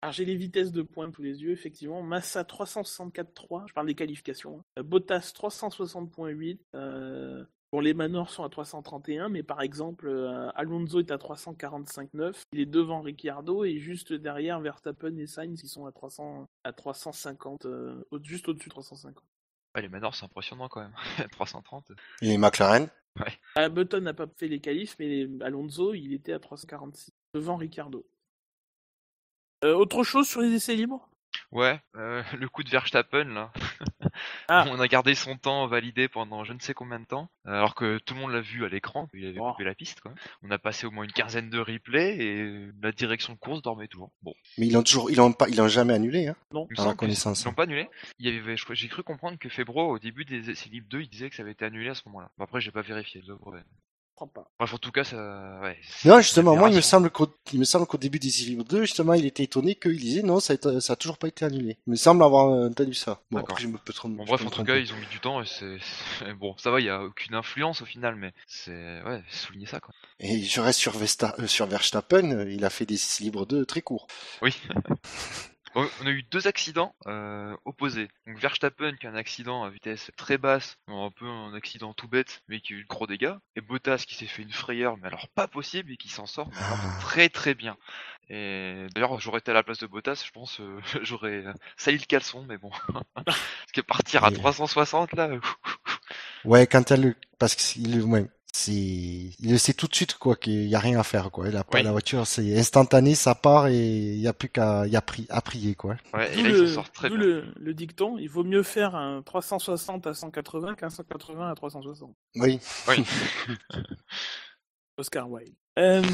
[0.00, 2.02] Alors j'ai les vitesses de pointe sous les yeux, effectivement.
[2.02, 4.58] Massa 364.3, je parle des qualifications.
[4.60, 4.64] hein.
[4.78, 6.58] Euh, Bottas 360.8.
[6.74, 7.44] Euh...
[7.70, 12.32] Bon, les Manors sont à 331, mais par exemple, euh, Alonso est à 345.9.
[12.52, 16.72] Il est devant Ricciardo et juste derrière Verstappen et Sainz, ils sont à 300, à
[16.72, 19.22] 350, euh, au- juste au-dessus de 350.
[19.74, 20.94] Ah, les Manors, c'est impressionnant quand même.
[21.32, 21.92] 330.
[22.22, 22.88] Et les McLaren
[23.54, 28.06] Ah, Button n'a pas fait les qualifs, mais Alonso, il était à 346, devant Ricciardo.
[29.64, 31.08] Euh, autre chose sur les essais libres?
[31.50, 33.50] Ouais, euh, le coup de Verstappen là.
[34.48, 34.66] Ah.
[34.70, 37.98] On a gardé son temps validé pendant je ne sais combien de temps, alors que
[37.98, 39.52] tout le monde l'a vu à l'écran, il avait Oh.
[39.52, 40.00] coupé la piste.
[40.00, 40.12] Quoi.
[40.42, 43.88] On a passé au moins une quinzaine de replays et la direction de course dormait
[43.88, 44.10] toujours.
[44.22, 46.36] Bon, Mais ils l'ont toujours, ils l'ont pas, ils l'ont jamais annulé, hein.
[46.52, 46.66] Non.
[46.76, 47.40] la connaissance.
[47.42, 47.88] ils l'ont pas annulé.
[48.18, 50.88] Il y avait, je crois- j'ai cru comprendre que Febro au début des essais libres
[50.90, 52.30] 2, il disait que ça avait été annulé à ce moment-là.
[52.36, 53.22] Bon, après, j'ai pas vérifié.
[53.26, 53.32] je
[54.18, 54.50] crois pas.
[54.58, 55.76] Bref, en tout cas, ça, ouais.
[56.04, 58.82] Non, justement, moi, il me semble qu'au, il me semble qu'au début des Livre 2,
[58.82, 61.44] justement, il était étonné qu'il disait non, ça a, été- ça a toujours pas été
[61.44, 61.78] annulé.
[61.86, 63.20] Il me semble avoir entendu ça.
[63.30, 63.52] Bon, D'accord.
[63.52, 64.16] après, je me peux tromper.
[64.16, 65.78] Bon, je bref, peux en tout cas, ils ont mis du temps et c'est,
[66.34, 69.78] bon, ça va, il y a aucune influence au final, mais c'est, ouais, souligner ça,
[69.78, 69.94] quoi.
[70.18, 73.64] Et je reste sur, Vesta, euh, sur Verstappen, euh, il a fait des Livre 2
[73.66, 74.08] très courts.
[74.42, 74.52] Oui.
[75.74, 78.08] On a eu deux accidents euh, opposés.
[78.26, 82.08] Donc Verstappen qui a un accident à vitesse très basse, un peu un accident tout
[82.08, 83.34] bête, mais qui a eu de gros dégâts.
[83.56, 86.50] Et Bottas qui s'est fait une frayeur, mais alors pas possible, et qui s'en sort
[86.58, 86.76] Ah.
[87.00, 87.76] très très bien.
[88.30, 91.98] Et d'ailleurs, j'aurais été à la place de Bottas, je pense, euh, j'aurais euh, sali
[91.98, 92.70] le caleçon, mais bon.
[93.24, 95.30] Parce que partir à Et- 360 là,
[96.44, 98.26] Ouais, quand elle, parce qu'il, ouais,
[98.58, 101.48] c'est, il le sait tout de suite, quoi, qu'il y a rien à faire, quoi.
[101.48, 101.84] Il a pas Oui.
[101.84, 105.00] la voiture, c'est instantané, ça part et il y a plus qu'à, il y a
[105.00, 105.96] pri- à prier, quoi.
[106.14, 107.26] ouais, et D'où là le, il s'en sort très d'où bien.
[107.26, 112.14] le, le dicton, il vaut mieux faire un 360 à 180 qu'un 180 à 360.
[112.36, 112.58] Oui.
[112.88, 113.04] Oui.
[114.98, 115.54] Oscar Wilde.
[115.78, 116.02] Euh...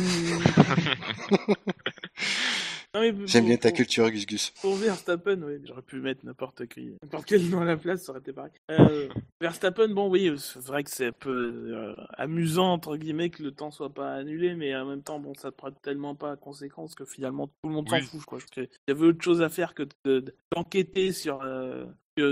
[3.26, 4.50] J'aime bien ta pour- culture, Gus Gus.
[4.62, 8.12] Pour Verstappen, ouais, j'aurais pu mettre n'importe qui, n'importe quel nom à la place, ça
[8.12, 8.52] aurait été pareil.
[8.70, 9.08] Euh,
[9.40, 11.30] Verstappen, bon, oui, c'est vrai que c'est un peu
[11.74, 15.34] euh, amusant, entre guillemets, que le temps soit pas annulé, mais en même temps, bon,
[15.34, 18.02] ça te prête tellement pas à conséquence que finalement, tout le monde s'en Oui.
[18.02, 18.38] fout, quoi.
[18.56, 21.84] Y avait autre chose à faire que de- de- d'enquêter sur, euh,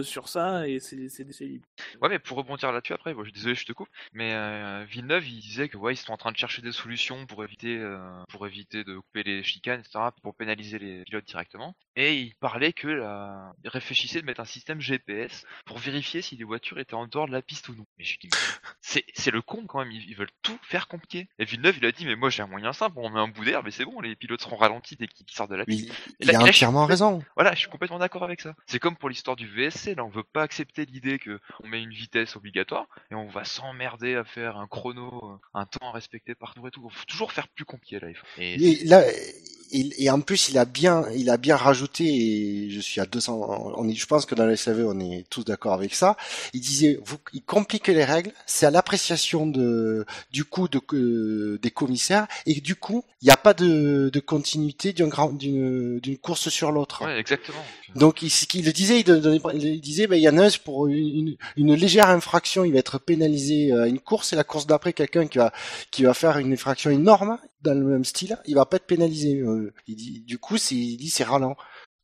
[0.02, 0.96] sur ça, et c'est
[1.40, 1.66] libre.
[2.00, 4.84] Ouais, mais pour rebondir là-dessus après, bon, je suis désolé, je te coupe, mais euh,
[4.88, 7.78] Villeneuve, il disait que ouais, ils sont en train de chercher des solutions pour éviter,
[7.78, 11.74] euh, pour éviter de couper les chicanes, etc., pour pénaliser les pilotes directement.
[11.96, 13.52] Et il parlait que la...
[13.64, 17.26] il réfléchissait de mettre un système GPS pour vérifier si les voitures étaient en dehors
[17.26, 17.84] de la piste ou non.
[17.98, 18.30] Mais dit, mais
[18.80, 21.28] c'est c'est le con quand même, ils, ils veulent tout faire compliqué.
[21.38, 23.44] Et Villeneuve, il a dit, mais moi j'ai un moyen simple, on met un bout
[23.44, 25.92] d'air, mais c'est bon, les pilotes seront ralentis dès qu'ils sortent de la piste.
[26.20, 27.22] Il, a je entièrement raison.
[27.34, 28.54] Voilà, je suis complètement d'accord avec ça.
[28.66, 31.82] C'est comme pour l'histoire du VSC, là, on veut pas accepter l'idée que on met
[31.82, 35.92] une vitesse obligatoire et on va s'emmerder à faire un chrono, euh, un temps à
[35.92, 36.88] respecter partout et tout.
[36.88, 38.00] Faut toujours faire plus compliqué
[38.38, 39.02] il là,
[39.72, 43.06] il- et en plus, il a bien, il a bien rajouté, et je suis à
[43.06, 46.16] 200, on est, je pense que dans le SAV, on est tous d'accord avec ça.
[46.54, 51.58] Il disait, vous, il complique les règles, c'est à l'appréciation de, du coup de, que-
[51.60, 56.72] des commissaires, et du coup, il n'y a pas de, de continuité d'une course sur
[56.72, 57.04] l'autre.
[57.04, 57.58] ouais, exactement.
[57.94, 60.46] Donc, il, ce qu'il le disait, il, donnait- il disait, ben, il y en a
[60.46, 64.36] un pour une, une, une légère infraction, il va être pénalisé à une course, et
[64.36, 65.52] la course d'après, quelqu'un qui va,
[65.90, 69.36] qui va faire une infraction énorme dans le même style, il va pas être pénalisé.
[69.38, 71.56] Euh, il dit, du coup, c'est, il dit, c'est ralent.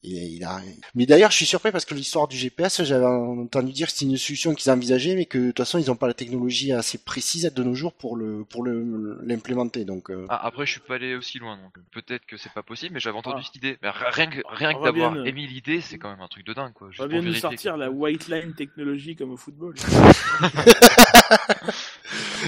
[0.04, 0.60] Il, il a...
[0.94, 4.04] Mais d'ailleurs, je suis surpris parce que l'histoire du GPS, j'avais entendu dire que c'est
[4.04, 6.98] une solution qu'ils envisageaient, mais que de toute façon, ils n'ont pas la technologie assez
[6.98, 9.84] précise de nos jours pour le pour le l'implémenter.
[9.84, 10.24] Donc euh.
[10.28, 13.00] ah, après, je suis pas allé aussi loin, donc peut-être que c'est pas possible, mais
[13.00, 13.44] j'avais entendu Ah.
[13.44, 13.76] cette idée.
[13.82, 16.20] Mais rien que rien que On va bien, d'avoir euh, émis l'idée, c'est quand même
[16.20, 16.86] un truc de dingue, quoi.
[16.86, 19.74] On Juste va pour bien nous sortir que- la white line technologie comme au football.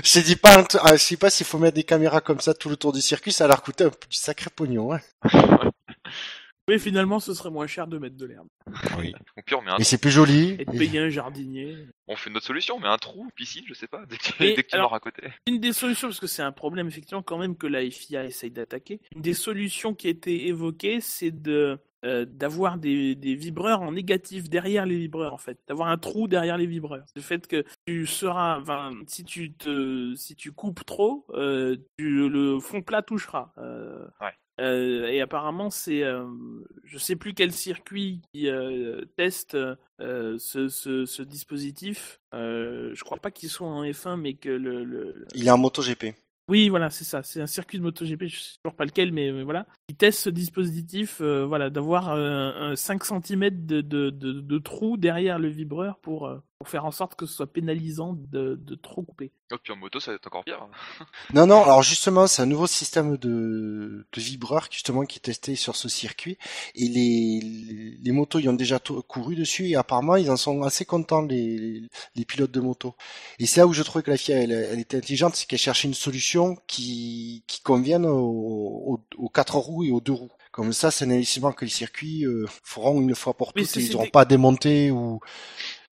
[0.04, 2.54] je te dis pas, ah, je sais pas s'il faut mettre des caméras comme ça
[2.54, 4.92] tout le tour du circuit, ça a leur coûter un du sacré pognon.
[4.92, 5.00] Hein.
[6.68, 8.46] Mais finalement, ce serait moins cher de mettre de l'herbe.
[8.96, 9.12] Oui.
[9.36, 10.54] Au pire, on met un Et c'est plus joli.
[10.56, 11.76] Et de payer un jardinier.
[12.06, 14.90] On fait notre solution, mais un trou, piscine, je sais pas, dès Mais tu alors-
[14.90, 15.22] meurs à côté.
[15.48, 18.52] Une des solutions, parce que c'est un problème effectivement quand même que la FIA essaye
[18.52, 23.82] d'attaquer, une des solutions qui a été évoquée, c'est de euh, d'avoir des, des vibreurs
[23.82, 27.04] en négatif derrière les vibreurs en fait, d'avoir un trou derrière les vibreurs.
[27.14, 32.28] Le fait que tu seras, enfin, si tu te, si tu coupes trop, euh, tu,
[32.28, 33.52] le fond plat touchera.
[33.58, 34.32] Euh, Ouais.
[34.60, 36.24] euh, et apparemment, c'est, euh,
[36.84, 39.56] je sais plus quel circuit qui euh, teste
[40.00, 42.20] euh, ce, ce, ce dispositif.
[42.34, 45.58] Euh, je crois pas qu'il soit en F1, mais que le, le- Il est en
[45.58, 46.14] MotoGP.
[46.48, 47.22] Oui, voilà, c'est ça.
[47.22, 49.66] C'est un circuit de MotoGP, je sais toujours pas lequel, mais, voilà.
[49.88, 55.48] Ils testent ce dispositif, euh, voilà, d'avoir euh, un 5 cm de trou derrière le
[55.48, 59.32] vibreur pour, euh, pour faire en sorte que ce soit pénalisant de, de trop couper.
[59.50, 60.68] Oh, puis en moto, ça va être encore pire.
[61.32, 65.56] Non, non, alors justement, c'est un nouveau système de, de vibreur justement qui est testé
[65.56, 66.36] sur ce circuit.
[66.74, 70.36] Et les, les, les motos, ils ont déjà to- couru dessus et apparemment, ils en
[70.36, 71.80] sont assez contents, les,
[72.14, 72.94] les pilotes de moto.
[73.38, 75.58] Et c'est là où je trouvais que la FIA, elle, elle était intelligente, c'est qu'elle
[75.58, 78.12] cherchait une solution qui, qui convienne aux,
[78.86, 80.30] aux, aux quatre roues et aux deux roues.
[80.52, 83.80] Comme ça, c'est un investissement que les circuits euh, feront une fois pour toutes et
[83.80, 85.20] ils n'auront pas à démonter ou...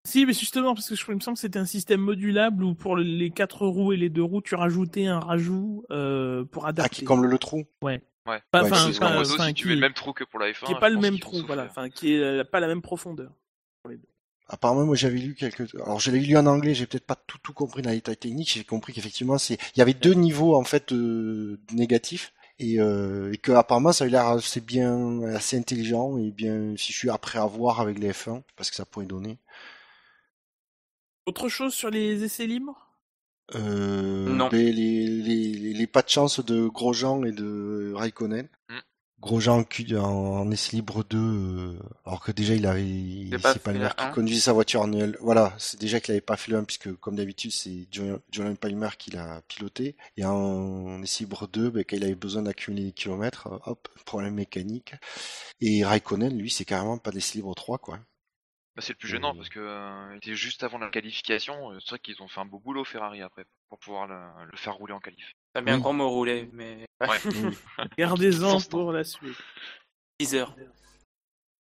[0.06, 2.74] Si, mais justement, parce que je il me semble que c'était un système modulable où
[2.74, 6.70] pour les quatre roues et les deux roues, tu rajoutais un rajout euh, pour Ah,
[6.70, 6.96] adapter.
[6.96, 7.64] qui comble le trou.
[7.82, 8.02] Ouais.
[8.24, 10.50] Pas- Ouais, pas- moto, enfin, si tu qui- mets le même trou que pour la
[10.50, 12.66] F1, qui est je pas le même trou, voilà, enfin, qui est euh, pas la
[12.66, 13.30] même profondeur.
[14.48, 15.74] Apparemment, moi j'avais lu quelques.
[15.74, 18.16] Alors je l'ai lu en anglais, j'ai peut-être pas tout tout compris dans les détails
[18.16, 18.52] techniques.
[18.52, 23.32] J'ai compris qu'effectivement, c'est il y avait deux niveaux en fait euh, négatifs et, euh,
[23.32, 27.46] et que apparemment ça avait l'air assez bien, assez intelligent et bien fichu après à
[27.46, 29.38] voir avec les F1 parce que ça pourrait donner.
[31.26, 32.88] Autre chose sur les essais libres?
[33.54, 34.48] Euh, Non.
[34.48, 38.48] ben, les, les, les, les pas de chance de Grosjean et de Raikkonen.
[38.68, 38.78] Mm.
[39.20, 42.82] Grosjean en, en, en essai libre 2, euh, alors que déjà il avait,
[43.40, 44.10] c'est maire qui un.
[44.10, 45.16] conduisait sa voiture en L.
[45.20, 48.90] Voilà, c'est déjà qu'il avait pas fait le 1 puisque comme d'habitude c'est Jolyon Palmer
[48.98, 49.96] qui l'a piloté.
[50.18, 53.88] Et en essai libre 2, ben, quand il avait besoin d'accumuler des kilomètres, euh, hop,
[54.04, 54.94] problème mécanique.
[55.60, 58.00] Et Raikkonen, lui, c'est carrément pas d'essai libre 3 quoi.
[58.76, 59.36] Bah, c'est le plus gênant Euh.
[59.36, 61.72] parce que euh, était juste avant la qualification.
[61.72, 64.18] euh, C'est vrai qu'ils ont fait un beau boulot Ferrari après pour pouvoir le,
[64.50, 65.32] le faire rouler en qualif.
[65.54, 65.80] T'as bien Oui.
[65.80, 66.84] grand mot roulé, mais
[67.98, 68.70] Gardez-en Sans stand.
[68.82, 69.36] pour la suite.
[70.20, 70.54] 10 heures.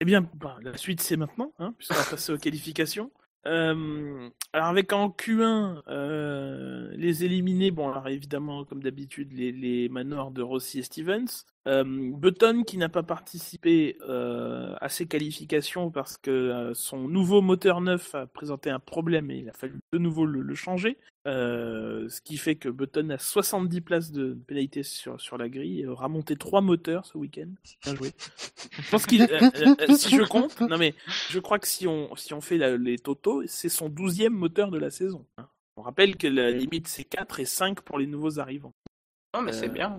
[0.00, 3.10] Eh bien, bah, la suite c'est maintenant, hein, puisqu'on va passer aux qualifications.
[3.46, 9.88] Euh, alors avec en Q1 euh, les éliminés, bon alors évidemment comme d'habitude les, les
[9.90, 11.44] manors de Rossi et Stevens.
[11.66, 17.40] Euh, Button qui n'a pas participé euh, à ces qualifications parce que euh, son nouveau
[17.40, 20.98] moteur neuf a présenté un problème et il a fallu de nouveau le, le changer.
[21.26, 25.80] Euh, ce qui fait que Button a 70 places de pénalité sur, sur la grille
[25.80, 27.48] et aura monté trois moteurs ce week-end.
[27.82, 28.10] Bien joué.
[28.78, 30.94] Je pense qu'il, euh, euh, euh, si je compte, non mais
[31.30, 34.70] je crois que si on, si on fait la- les totaux, c'est son douzième moteur
[34.70, 35.24] de la saison.
[35.38, 35.48] hein.
[35.78, 38.74] On rappelle que la limite c'est 4 et 5 pour les nouveaux arrivants.
[39.34, 39.98] Non, mais c'est bien.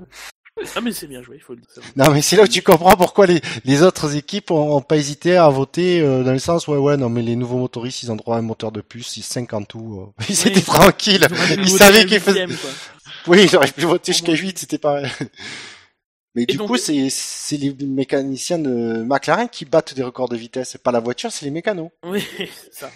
[0.75, 1.83] Ah mais c'est bien joué, il faut le dire.
[1.97, 4.95] Non, mais c'est là où tu comprends pourquoi les, les autres équipes ont, ont pas
[4.95, 8.11] hésité à voter euh, dans le sens ouais ouais non mais les nouveaux motoristes ils
[8.11, 10.13] ont droit à un moteur de plus, ils 5 en tout.
[10.19, 10.23] euh.
[10.29, 11.27] Ils étaient tranquilles.
[11.57, 12.45] Ils savaient qu'ils faisaient.
[13.27, 15.07] Oui, ils auraient pu voter jusqu'à 8, c'était pareil.
[16.35, 20.29] Mais Et du donc- coup, c'est c'est les mécaniciens de McLaren qui battent des records
[20.29, 20.69] de vitesse.
[20.73, 21.89] C'est pas la voiture, c'est les mécanos.
[22.03, 22.91] Oui, c'est ça.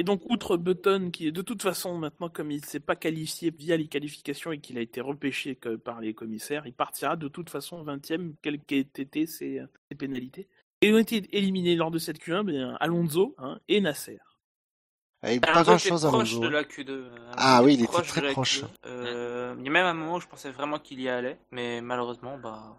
[0.00, 2.94] Et donc, outre Button, qui est de toute façon, maintenant, comme il ne s'est pas
[2.94, 7.16] qualifié via les qualifications et qu'il a été repêché que par les commissaires, il partira
[7.16, 10.48] de toute façon 20ème, quelles qu'aient été ses, ses pénalités.
[10.82, 14.20] Et ont été éliminés lors de cette Q1 bien, Alonso hein, et Nasser.
[15.22, 16.90] Avec pas Alonso grand était chose à proche de la Q2.
[16.90, 18.60] euh, Ah oui, il était très proche.
[18.62, 18.66] Q2.
[18.86, 21.80] Euh, il y a même un moment où je pensais vraiment qu'il y allait, mais
[21.80, 22.76] malheureusement, bah,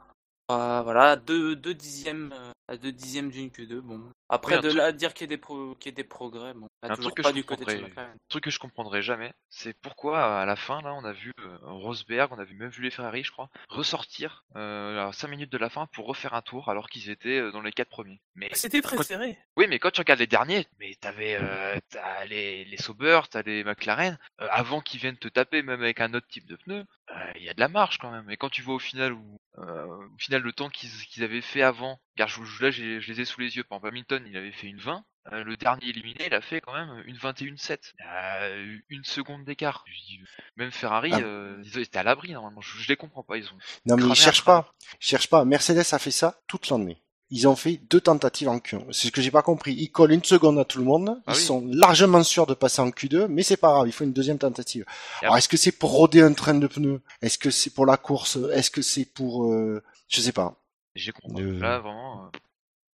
[0.48, 3.80] bah, voilà, deux, deux dixièmes, euh, à deux dixièmes d'une Q2.
[3.82, 5.94] Bon, après Oui, de truc- là à dire qu'il y a des pro- qu'il y
[5.94, 7.84] a des progrès, bon, on a Un toujours truc que pas je du côté de.
[8.00, 11.32] Un truc que je comprendrai jamais, c'est pourquoi à la fin là on a vu
[11.40, 15.28] euh, Rosberg, on a vu même vu les Ferrari je crois, ressortir euh, à 5
[15.30, 17.90] minutes de la fin pour refaire un tour alors qu'ils étaient euh, dans les 4
[17.90, 18.22] premiers.
[18.36, 19.38] Mais C'était très Quand- serré.
[19.58, 23.42] oui mais quand tu regardes les derniers, mais t'avais euh, t'as les, les Sauber, t'as
[23.42, 26.86] les McLaren, euh, avant qu'ils viennent te taper même avec un autre type de pneu,
[27.12, 28.30] euh, il y a de la marge quand même.
[28.30, 31.42] Et quand tu vois au final où euh, au final, le temps qu'ils qu'ils avaient
[31.42, 33.64] fait avant, car je, je- là, je les ai sous les yeux.
[33.64, 35.04] Par exemple, Hamilton, il avait fait une 20.
[35.32, 37.94] euh, le dernier éliminé, il a fait quand même une 21-7.
[38.00, 39.86] Il a eu une seconde d'écart.
[40.58, 41.20] Même Ferrari, Ah.
[41.20, 42.62] euh, ils étaient à l'abri normalement.
[42.62, 43.38] Je, je les comprends pas.
[43.38, 43.58] Ils ont.
[43.86, 44.74] Non, mais ils cherchent pas.
[44.94, 45.46] Ils cherchent pas.
[45.46, 47.02] Mercedes a fait ça toute l'année.
[47.32, 48.92] Ils ont fait deux tentatives en Q1.
[48.92, 49.74] C'est ce que j'ai pas compris.
[49.76, 51.22] Ils collent une seconde à tout le monde.
[51.28, 51.44] Ah ils oui.
[51.44, 53.88] sont largement sûrs de passer en Q2, mais c'est pas grave.
[53.88, 54.84] Il faut une deuxième tentative.
[55.22, 57.02] Alors, est-ce que c'est pour roder un train de pneus?
[57.22, 58.38] Est-ce que c'est pour la course?
[58.52, 60.59] Est-ce que c'est pour, euh, je sais pas.
[61.00, 61.44] J'ai compris.
[61.44, 61.60] Euh.
[61.60, 62.26] Là, vraiment.
[62.26, 62.30] euh,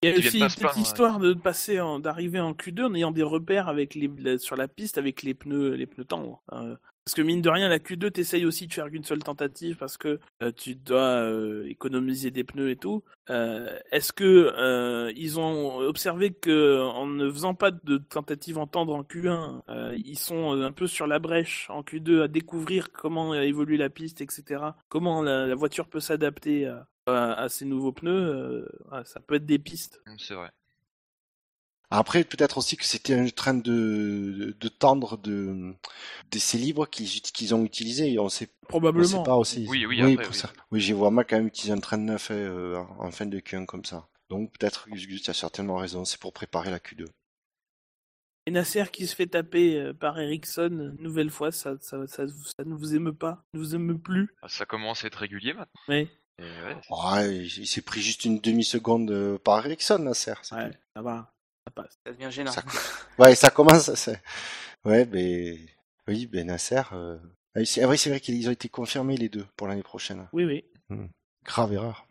[0.03, 0.81] Il y a aussi ouais.
[0.81, 4.55] histoire de passer en, d'arriver en Q2 en ayant des repères avec les, la- sur
[4.55, 6.41] la piste avec les pneus, les pneus tendres.
[6.53, 9.77] Euh, parce que mine de rien, la Q2, t'essayes aussi de faire qu'une seule tentative
[9.77, 13.03] parce que euh, tu dois euh, économiser des pneus et tout.
[13.29, 18.65] Euh, est-ce que euh, ils ont observé que en ne faisant pas de tentative en
[18.65, 22.91] tendre en Q1, euh, ils sont un peu sur la brèche en Q2 à découvrir
[22.91, 24.63] comment évolue la piste, etc.
[24.89, 28.67] Comment la, la voiture peut s'adapter à, à- à ces nouveaux pneus.
[28.91, 30.01] euh, ça peut être des pistes.
[30.17, 30.51] C'est vrai.
[31.91, 35.73] Après, peut-être aussi que c'était un train de, de tendre de
[36.31, 38.17] d'essais libres qu'ils qu'ils ont utilisé.
[38.19, 39.05] On sait, on Probablement.
[39.05, 39.65] sait pas aussi.
[39.69, 40.39] Oui, oui, après, pour oui.
[40.39, 40.51] ça.
[40.71, 43.65] Oui, j'ai vois mal quand même utiliser un train neuf euh, en fin de Q1
[43.65, 44.07] comme ça.
[44.29, 46.05] Donc peut-être Gus Gus a certainement raison.
[46.05, 47.05] C'est pour préparer la Q2.
[48.47, 52.63] Et Nasser qui se fait taper euh, par Ericsson, nouvelle fois, ça, ça, ça, ça
[52.63, 54.35] ne vous émeut pas, ne vous émeut plus.
[54.41, 55.81] Ah, Ça commence à être régulier maintenant.
[55.87, 56.07] Mais
[56.39, 60.33] Et ouais, il il s'est pris juste une demi-seconde euh, par Ericsson, Nasser.
[60.51, 60.77] ouais, tout.
[60.95, 61.31] ça va,
[61.65, 61.97] ça passe.
[62.05, 62.51] Ça devient gênant.
[62.51, 62.63] Ça-
[63.17, 63.89] Ouais, ça commence.
[64.85, 65.57] Ouais, mais
[66.07, 66.81] oui, ben Nasser.
[66.93, 67.17] Euh...
[67.55, 70.27] ah, c'est ah oui, c'est vrai qu'ils ont été confirmés les deux pour l'année prochaine.
[70.31, 70.63] Oui, oui.
[71.43, 72.05] Grave erreur.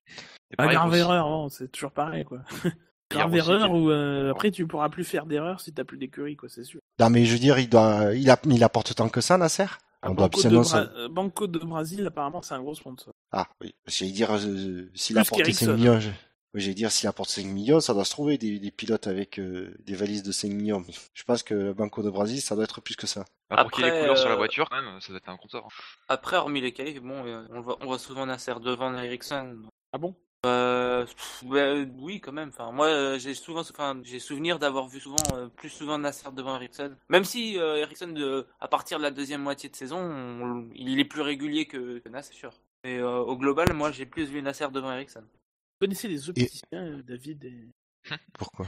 [0.57, 2.41] Pareil, grave erreur, bon, c'est toujours pareil, quoi.
[3.11, 6.35] Grave erreur qui- ou euh, après tu pourras plus faire d'erreur si t'as plus d'écurie,
[6.37, 6.81] quoi, c'est sûr.
[6.99, 8.41] Non, mais je veux dire, il doit, il, a...
[8.45, 9.67] il apporte tant que ça, Nasser?
[10.05, 10.59] Ah, On doit Banco, de.
[10.59, 13.13] Bra- euh, Banco de Brasil, apparemment, c'est un gros sponsor.
[13.33, 15.75] Ah oui, j'allais dire euh, s'il Plus a porté 5 qu'Ericsson.
[15.75, 16.01] millions.
[16.01, 16.11] je-
[16.55, 19.41] Oui, j'allais dire s'il apporte 5 millions, ça doit se trouver des, des pilotes avec
[19.41, 20.85] euh, des valises de 5 millions.
[21.15, 23.25] Je pense que le Banco de Brasil, ça doit être plus que ça.
[23.49, 25.29] Pour qu'il y ait les Après, sur la euh, voiture, quand même, ça doit être
[25.29, 25.67] un compteur.
[26.09, 29.57] Après, hormis les qualifs, bon, on, le voit, on voit souvent Nasser devant Ericsson.
[29.93, 30.15] Ah bon?
[30.45, 31.07] Euh,
[31.45, 32.49] ouais, oui, quand même.
[32.51, 36.29] Enfin, moi, euh, j'ai souvent, enfin, j'ai souvenir d'avoir vu souvent, euh, plus souvent Nasser
[36.33, 36.95] devant Ericsson.
[37.09, 40.99] Même si euh, Ericsson, de, à partir de la deuxième moitié de saison, on- il
[41.01, 42.53] est plus régulier que, que Nasser, sûr.
[42.85, 45.21] Mais euh, au global, moi, j'ai plus vu Nasser devant Ericsson.
[45.23, 47.69] Vous connaissez les opticiens, David et...
[48.39, 48.67] Pourquoi?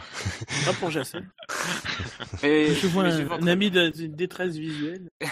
[0.64, 1.22] Pas pour Jacin.
[2.42, 5.08] Mais Je vois un, un ami d'une détresse visuelle.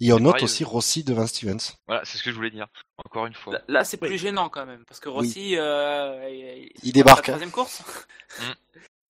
[0.00, 1.72] Et on note pareil, aussi Rossi devant Stevens.
[1.86, 2.66] Voilà, c'est ce que je voulais dire.
[3.04, 3.54] Encore une fois.
[3.54, 4.08] Là, là, c'est Oui.
[4.08, 7.36] plus gênant quand même, parce que Rossi, euh, il, Il débarque, La hein.
[7.38, 7.82] troisième course.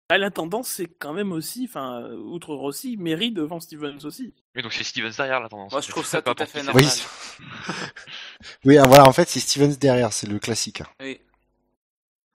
[0.09, 4.33] Ah, la tendance, c'est quand même aussi, enfin, euh, outre Rossi, Mary devant Stevens aussi.
[4.55, 5.73] Mais donc c'est Stevens derrière la tendance.
[5.73, 6.85] Moi, je trouve ça Pas tout à fait normal.
[8.65, 10.83] Oui, ah, voilà, en fait, c'est Stevens derrière, c'est le classique.
[10.83, 10.87] hein.
[11.01, 11.21] Oui.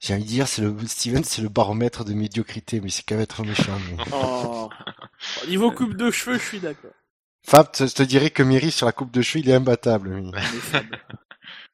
[0.02, 3.16] J'ai envie de dire, c'est le Stevens, c'est le baromètre de médiocrité, mais c'est quand
[3.16, 3.78] même être méchant.
[3.90, 4.70] mais- Oh.
[5.44, 6.92] Au niveau coupe de cheveux, je suis d'accord.
[7.44, 10.32] Fab, je te dirais que Miri sur la coupe de cheveux, il est imbattable.
[10.62, 10.86] Fab,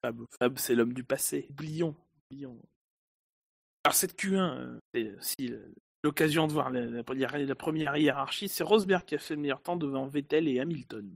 [0.01, 1.47] Fab, Fab, c'est l'homme du passé.
[1.51, 1.95] Oublions.
[2.32, 2.58] oublions.
[3.84, 7.95] Alors cette Q1, euh, c'est aussi euh, l'occasion de voir la, la première, la première
[7.97, 8.49] hiérarchie.
[8.49, 11.13] C'est Rosberg qui a fait le meilleur temps devant Vettel et Hamilton.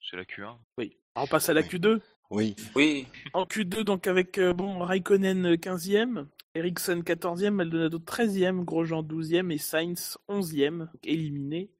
[0.00, 0.56] C'est la Q1.
[0.78, 0.96] Oui.
[1.14, 1.68] Alors, on passe à la Oui.
[1.68, 2.00] Q2.
[2.30, 2.56] Oui.
[2.74, 3.06] Oui.
[3.34, 9.52] En Q2, donc avec euh, bon Raikkonen euh, 15e, Ericsson 14e, Maldonado 13e, Grosjean 12e
[9.52, 11.70] et Sainz 11e, donc éliminé.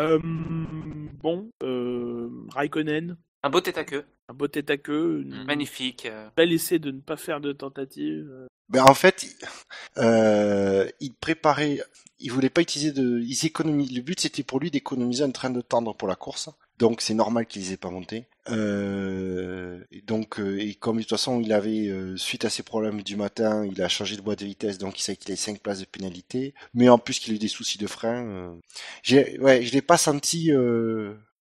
[0.00, 4.04] Euh, bon, euh, Raikkonen, Un beau tête à queue.
[4.28, 5.32] un beau tête à queue, Mm.
[5.32, 6.06] une Magnifique.
[6.06, 6.28] euh.
[6.36, 8.28] bel essai de ne pas faire de tentative.
[8.68, 11.80] Ben, en fait, il- euh, il préparait,
[12.18, 15.50] il voulait pas utiliser de, ils économisent, le but c'était pour lui d'économiser un train
[15.50, 16.48] de tendre pour la course.
[16.78, 18.26] Donc c'est normal qu'il les ait pas monté.
[18.50, 22.62] Euh, et donc, euh, et comme de toute façon il avait, euh, suite à ses
[22.62, 25.36] problèmes du matin, il a changé de boîte de vitesse, donc il savait qu'il avait
[25.36, 26.54] 5 places de pénalité.
[26.74, 28.54] Mais en plus qu'il a eu des soucis de frein, euh,
[29.02, 30.50] j'ai, ouais, je l'ai pas senti,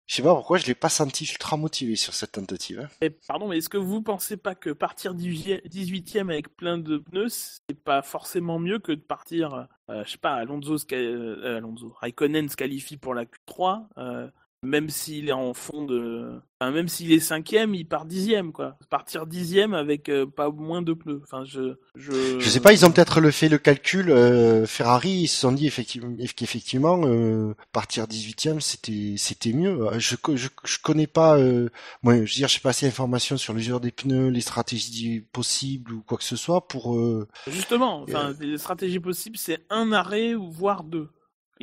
[0.06, 2.88] je sais pas pourquoi, je l'ai pas senti ultra motivé sur cette tentative.
[3.02, 3.08] hein.
[3.28, 7.84] Pardon, mais est-ce que vous pensez pas que partir 18e avec plein de pneus, c'est
[7.84, 12.56] pas forcément mieux que de partir, euh, je sais pas, Alonso, euh, Alonso, Raikkonen se
[12.56, 14.30] qualifie pour la Q3, euh,
[14.64, 18.78] même s'il est en fond de, enfin, même s'il est cinquième, il part dixième quoi.
[18.90, 21.22] Partir dixième avec euh, pas moins de pneus.
[21.24, 22.40] Enfin, je, je.
[22.40, 24.10] Je sais pas, ils ont peut-être le fait le calcul.
[24.10, 29.88] euh, Ferrari, ils se sont dit effectivement, qu'effectivement, euh, partir 18e, c'était c'était mieux.
[29.88, 31.70] Euh, Je, je je connais pas, euh,
[32.02, 35.22] moi, je veux dire, je sais pas assez d'informations sur l'usure des pneus, les stratégies
[35.32, 36.96] possibles ou quoi que ce soit pour.
[36.96, 41.10] euh, Justement, enfin, les stratégies possibles, c'est un arrêt ou voire deux.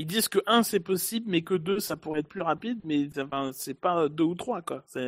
[0.01, 3.07] Ils disent que 1 c'est possible, mais que 2 ça pourrait être plus rapide, mais
[3.18, 4.82] enfin, c'est pas 2 ou 3 quoi.
[4.86, 5.01] Ça,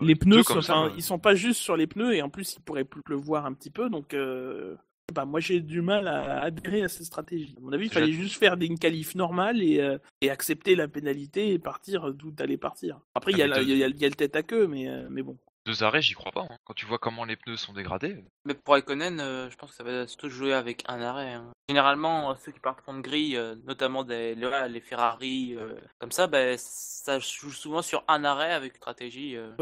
[0.00, 2.60] Les pneus, sont- ça, ils sont pas juste sur les pneus et en plus ils
[2.60, 4.74] pourraient plus pleuvoir un petit peu, donc euh,
[5.14, 7.54] bah, moi j'ai du mal à adhérer à cette stratégie.
[7.56, 10.74] À mon avis, il fallait juste faire des une qualif normale et, euh, et accepter
[10.74, 12.98] la pénalité et partir d'où t'allais partir.
[13.14, 14.34] Après, il y, a mais la- deux- il y a- il y a le tête
[14.34, 15.36] à queue, mais, euh, mais bon.
[15.66, 16.42] Deux arrêts, j'y crois pas.
[16.50, 16.58] hein.
[16.64, 19.76] Quand tu vois comment les pneus sont dégradés, Mais pour Raikkonen, euh, je pense que
[19.76, 21.32] ça va surtout jouer avec un arrêt.
[21.32, 21.50] hein.
[21.68, 26.26] Généralement, euh, ceux qui partent contre grille, euh, notamment des, les, Ferrari, euh, comme ça,
[26.26, 29.36] ben, ça joue souvent sur un arrêt avec une stratégie.
[29.36, 29.54] euh.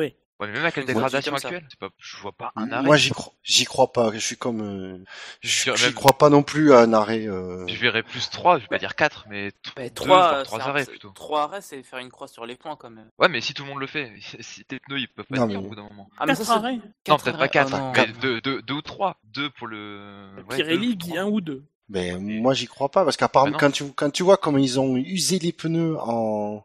[0.42, 2.84] Ouais, mais même avec la dégradation actuelle, pas, je vois pas un arrêt.
[2.84, 3.32] Moi, j'y crois,
[3.64, 4.10] crois pas.
[4.12, 4.98] Je suis comme, euh,
[5.40, 7.28] j'y crois pas non plus à un arrêt.
[7.28, 7.64] Euh...
[7.68, 11.10] Je verrais plus 3, je vais pas dire 4, mais 3, 3, 3 arrêts plutôt.
[11.10, 13.08] 3 arrêts, c'est faire une croix sur les points quand même.
[13.20, 15.44] Ouais, mais si tout le monde le fait, si tes pneus ils peuvent pas non,
[15.44, 15.66] tenir mais...
[15.66, 16.10] au bout d'un moment.
[16.18, 19.16] Ah, mais 4 ça, arrêts Non, peut-être pas 4, mais ah, 2, ou 3.
[19.34, 20.28] 2 pour le.
[20.48, 21.62] Ouais, Pirelli dit 1 ou 2.
[21.92, 24.80] Mais moi, j'y crois pas parce qu'apparemment, ah quand tu quand tu vois comment ils
[24.80, 26.64] ont usé les pneus en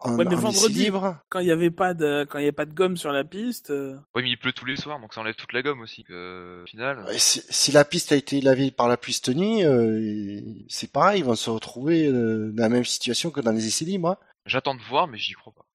[0.00, 1.16] en, vendredi, libre.
[1.28, 3.70] quand il y avait pas de quand il y pas de gomme sur la piste.
[3.70, 3.96] Euh.
[4.14, 6.04] Oui, mais il pleut tous les soirs, donc ça enlève toute la gomme aussi.
[6.04, 7.06] Final.
[7.08, 7.14] Euh.
[7.16, 11.24] Si, la piste a été lavée par la pluie cette nuit, euh, c'est pareil, ils
[11.24, 14.08] vont se retrouver euh, dans la même situation que dans les essais libres.
[14.08, 14.18] Hein.
[14.44, 15.66] J'attends de voir, mais j'y crois pas.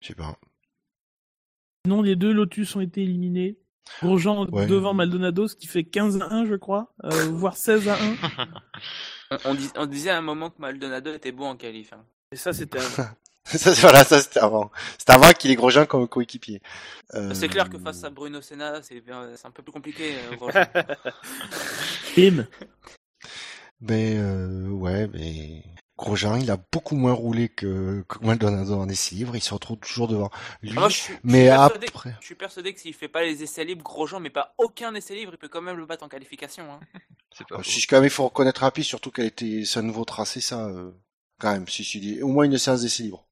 [0.00, 0.38] Je sais pas.
[1.86, 3.58] Non, les deux Lotus ont été éliminés.
[4.02, 4.66] Grosjean Ouais.
[4.66, 7.96] devant Maldonado, ce qui fait 15 à 1, je crois, euh, voire 16 à
[9.30, 9.38] 1.
[9.44, 11.92] On, dis- on disait à un moment que Maldonado était bon en qualif.
[11.92, 12.04] hein.
[12.32, 13.08] Et ça, c'était avant.
[13.44, 14.70] ça, voilà, ça c'était avant.
[14.98, 16.60] C'était avant qu'il ait Grosjean comme coéquipier.
[17.14, 19.02] Euh, C'est clair que face à Bruno Senna, c'est
[19.36, 20.16] c'est un peu plus compliqué.
[20.16, 20.64] euh, Grosjean.
[22.16, 22.46] Bim.
[23.80, 25.62] Ben euh, ouais, mais
[25.98, 29.34] Grosjean, il a beaucoup moins roulé que, que Maldonado en essai libre.
[29.34, 30.30] Il se retrouve toujours devant
[30.62, 30.74] lui.
[30.76, 33.22] Ah, je suis, je mais suis persuadé, après, je suis persuadé que s'il fait pas
[33.22, 36.04] les essais libres, Grosjean, mais pas aucun essai libre, il peut quand même le battre
[36.04, 36.64] en qualification.
[36.70, 36.80] Hein.
[37.36, 37.56] C'est pas.
[37.56, 37.62] Faux.
[37.62, 40.90] si quand même il faut reconnaître rapide, surtout qu'elle était, un nouveau tracé, ça, euh,
[41.38, 41.66] quand même.
[41.66, 43.26] Si, si, au moins une séance d'essai libre.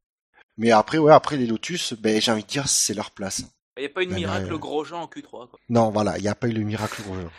[0.56, 3.42] Mais après, ouais, après les Lotus, ben j'ai envie de dire, c'est leur place.
[3.76, 4.58] Il n'y a pas une Ben, miracle ouais.
[4.58, 5.48] Grosjean en Q3.
[5.50, 5.60] Quoi.
[5.68, 7.30] Non, voilà, il n'y a pas eu le miracle Grosjean.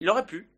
[0.00, 0.48] Il aurait pu.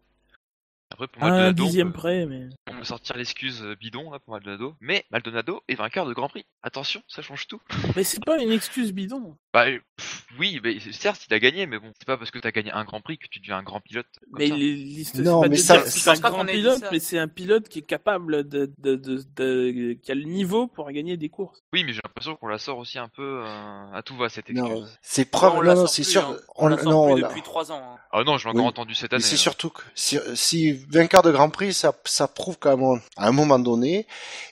[0.91, 2.49] Après, pour un Maldonado, on dixième peut- près, mais.
[2.70, 6.28] on peut sortir l'excuse euh, bidon là pour Maldonado, mais Maldonado est vainqueur de Grand
[6.30, 6.47] Prix.
[6.62, 7.61] Attention, ça change tout.
[7.97, 9.36] Mais c'est pas une excuse bidon.
[9.53, 12.39] Bah euh, pff, oui, mais certes il a gagné, mais bon, c'est pas parce que
[12.39, 14.07] t'as gagné un Grand Prix que tu deviens un grand pilote.
[14.30, 14.57] comme Mais ça.
[14.57, 17.68] les listes, Non, c'est pas mais ça- c'est un grand pilote, mais c'est un pilote
[17.68, 21.61] qui est capable de, de, de, de- qui a le niveau pour gagner des courses.
[21.72, 24.51] Oui, mais j'ai l'impression qu'on la sort aussi un peu euh, à tout va cette
[24.51, 24.68] excuse.
[24.68, 26.26] Non, c'est preuve, non, non, c'est sûr.
[26.26, 26.36] hein.
[26.57, 27.82] on- On la sort non, plus on- depuis 3 ans.
[27.95, 27.99] hein.
[28.12, 28.68] Ah non, je l'ai encore Oui.
[28.68, 29.22] entendu cette année.
[29.22, 29.39] c'est hein.
[29.39, 33.29] surtout que si, si vainqueur de Grand Prix, ça, ça prouve qu'à un, moment- à
[33.29, 34.07] un moment donné,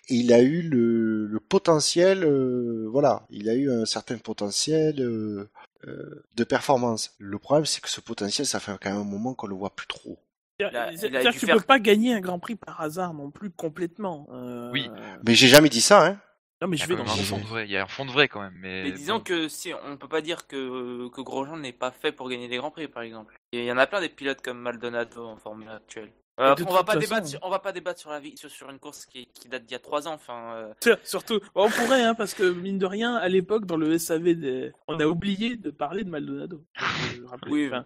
[0.09, 5.49] il a eu le, le potentiel, euh, voilà, il a eu un certain potentiel euh,
[5.87, 7.15] euh, de performance.
[7.19, 9.75] Le problème, c'est que ce potentiel, ça fait quand même un moment qu'on le voit
[9.75, 10.19] plus trop.
[10.59, 14.27] C'est-à-dire que tu faire- peux pas gagner un Grand Prix par hasard non plus complètement.
[14.33, 14.89] Euh, Oui.
[15.27, 16.19] Mais j'ai jamais dit ça, hein.
[16.63, 17.67] Non, mais je vais dans un le fond de vrai.
[17.67, 18.85] Il y a un fond de vrai quand même, mais.
[18.85, 19.25] Mais disons bon.
[19.25, 22.57] que si on peut pas dire que, que Grosjean n'est pas fait pour gagner des
[22.57, 23.39] grands prix, par exemple.
[23.53, 26.11] Il y en a plein des pilotes comme Maldonado en Formule actuelle.
[26.39, 28.51] Euh, on va pas façon- débattre, sur, on va pas débattre sur la vie, sur,
[28.51, 30.13] sur une course qui, qui date d'il y a trois ans.
[30.13, 30.53] Enfin,
[30.85, 34.35] euh, Surtout, on pourrait, hein, parce que mine de rien, à l'époque, dans le SAV,
[34.35, 34.73] des...
[34.87, 36.63] on a oublié de parler de Maldonado.
[37.49, 37.67] Oui.
[37.69, 37.85] Enfin,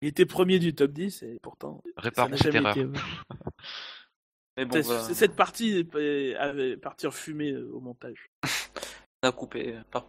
[0.00, 2.76] il était premier du top 10 et pourtant, ça Réparons n'a cette jamais erreur.
[2.76, 2.86] été.
[4.56, 8.26] mais bon, voilà, Cette partie est- avait partir fumée au montage.
[9.22, 9.74] on a coupé.
[9.76, 10.06] euh, Par...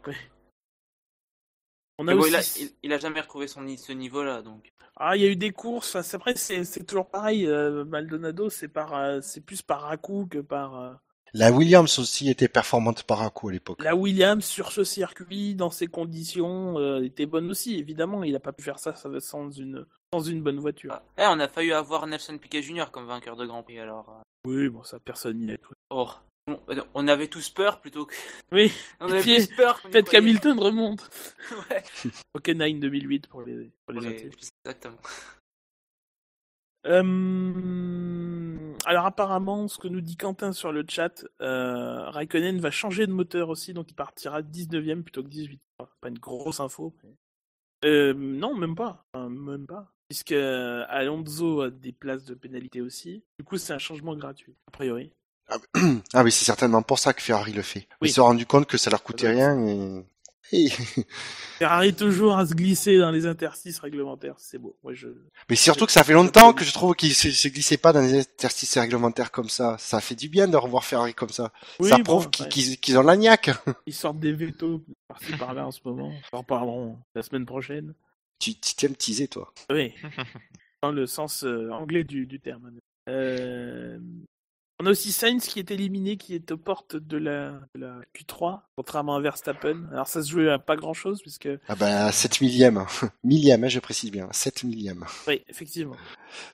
[2.00, 2.30] On a bon, aussi...
[2.30, 4.72] il, a, il, il a jamais retrouvé son, ce niveau-là, donc.
[4.96, 6.00] Ah, il y a eu des courses.
[6.02, 7.48] C'est après, c'est c'est toujours pareil.
[7.48, 10.80] euh, Maldonado, c'est par, euh, c'est plus par à coup que par.
[10.80, 10.94] euh,
[11.34, 13.82] La Williams aussi était performante par coup à l'époque.
[13.84, 17.78] La Williams sur ce circuit, dans ces conditions, euh, était bonne aussi.
[17.78, 20.92] Évidemment, il n'a pas pu faire ça sans une, sans une bonne voiture.
[20.94, 21.04] Ah.
[21.18, 22.86] Eh, on a failli avoir Nelson Piquet Jr.
[22.92, 24.22] comme vainqueur de Grand Prix, alors.
[24.46, 25.74] Oui, bon, ça, personne n'y cru.
[25.90, 26.10] Oh.
[26.46, 26.60] Bon,
[26.94, 28.14] on avait tous peur plutôt que.
[28.52, 28.70] Oui,
[29.00, 31.10] On avait puis, plus peur peut-être qu'Hamilton remonte.
[31.70, 31.84] ouais.
[32.34, 34.30] Hockenheim 2008 pour les, pour les.
[34.66, 34.98] Exactement.
[36.86, 43.08] Euh, Alors apparemment, ce que nous dit Quentin sur le chat, euh, Raikkonen va changer
[43.08, 45.62] de moteur aussi, donc il partira 19ème plutôt que 18.
[46.02, 46.94] Pas une grosse info.
[47.04, 47.16] mais-
[47.86, 49.06] Euh, non, même pas.
[49.14, 49.93] Enfin, même pas.
[50.14, 50.32] Puisque
[50.90, 53.24] Alonso a des places de pénalité aussi.
[53.40, 55.12] Du coup, c'est un changement gratuit, a priori.
[55.50, 55.58] Ah
[56.24, 57.88] oui, c'est certainement pour ça que Ferrari le fait.
[58.00, 58.10] Oui.
[58.10, 60.06] Ils se sont rendus compte que ça leur coûtait rien et...
[60.52, 60.70] et-
[61.58, 64.78] Ferrari toujours à se glisser dans les interstices réglementaires, c'est beau.
[64.84, 65.08] Moi, je...
[65.50, 68.02] Mais surtout que ça fait longtemps que je trouve qu'ils se, se glissaient pas dans
[68.02, 69.78] les exercices réglementaires comme ça.
[69.80, 71.52] Ça fait du bien de revoir Ferrari comme ça.
[71.80, 73.50] Oui, ça prouve qu'ils ont la niaque.
[73.88, 76.14] ils sortent des vétos par-ci par-là en ce moment.
[76.32, 77.96] En reparlerons la semaine prochaine.
[78.40, 79.54] Tu tu t'aimes teaser, toi.
[79.72, 79.94] Oui,
[80.82, 82.72] dans le sens euh, anglais du, du terme.
[83.10, 84.00] Euh,
[84.84, 88.02] On a aussi Sainz qui est éliminé, qui est aux portes de la, de la
[88.14, 89.86] Q3, contrairement à Verstappen.
[89.94, 91.48] Alors ça se jouait à pas grand chose, puisque.
[91.70, 92.84] Ah ben, 7 millième.
[93.24, 94.28] millième, hein, je précise bien.
[94.32, 95.06] 7 millième.
[95.26, 95.96] Oui, effectivement.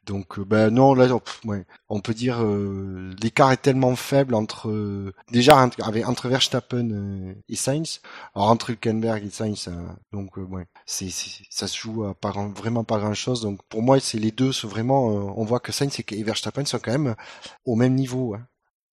[0.05, 1.07] Donc, euh, ben non, là,
[1.45, 7.33] ouais, on peut dire euh, l'écart est tellement faible entre euh, déjà entre, Verstappen euh,
[7.47, 8.01] et Sainz,
[8.35, 9.71] alors entre Hülkenberg et Sainz, euh,
[10.11, 13.41] donc ouais, c'est c'est- ça se joue à pas grand- vraiment pas grand chose.
[13.41, 16.79] Donc pour moi, c'est les deux, sont vraiment, on voit que Sainz et Verstappen sont
[16.79, 17.15] quand même
[17.65, 18.47] au même niveau hein,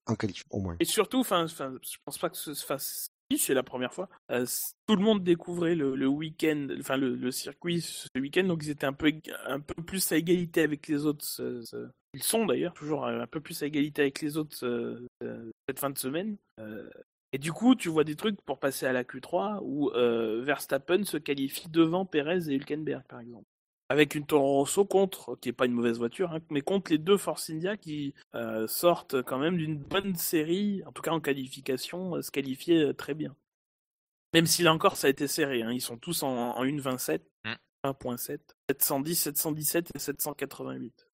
[0.07, 0.77] en qualif, au moins.
[0.81, 3.09] Et surtout, enfin, je pense pas que ce fasse.
[3.33, 4.09] Si, c'est la première fois.
[4.31, 4.47] Euh,
[4.87, 8.71] tout le monde découvrait le, le week-end, enfin le, le circuit ce week-end, donc ils
[8.71, 9.13] étaient un peu,
[9.47, 11.25] un peu plus à égalité avec les autres.
[11.25, 15.05] ce- ce- Ils sont d'ailleurs toujours un peu plus à égalité avec les autres euh,
[15.25, 16.37] euh, cette fin de semaine.
[16.61, 16.89] Euh,
[17.33, 21.03] et du coup, tu vois des trucs pour passer à la Q3 où euh, Verstappen
[21.03, 23.45] se qualifie devant Perez et Hülkenberg, par exemple.
[23.89, 26.99] Avec une Toro Rosso contre, qui est pas une mauvaise voiture, hein, mais contre les
[26.99, 31.21] deux Force India qui euh, sortent quand même d'une bonne série, en tout cas en
[31.21, 33.37] qualification, euh, se qualifier euh, très bien.
[34.35, 37.21] Même si là encore ça a été serré, hein, ils sont tous en, en 1.27,
[37.45, 37.55] Mm.
[37.85, 41.07] 1.7, 710, 717 et 788.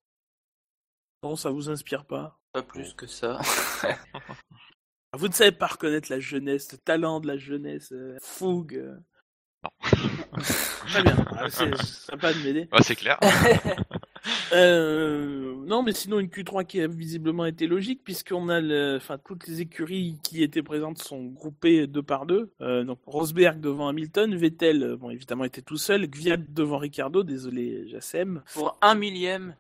[1.23, 2.41] Non, ça vous inspire pas?
[2.53, 3.39] Pas plus que ça.
[5.15, 8.99] Vous ne savez pas reconnaître la jeunesse, le talent de la jeunesse, euh, fougue.
[9.65, 9.69] Euh.
[10.89, 12.69] Très bien, Ah, c'est sympa de m'aider.
[12.73, 13.19] Ouais, c'est clair.
[14.53, 19.19] Euh, non, mais sinon une Q3 qui a visiblement été logique puisqu'on a, le, enfin
[19.19, 22.53] toutes les écuries qui étaient présentes sont groupées deux par deux.
[22.61, 27.25] Euh, donc Rosberg devant Hamilton, Vettel, euh, bon évidemment était tout seul, Gviat devant Ricardo,
[27.25, 29.57] désolé Jassem, Pour un millième,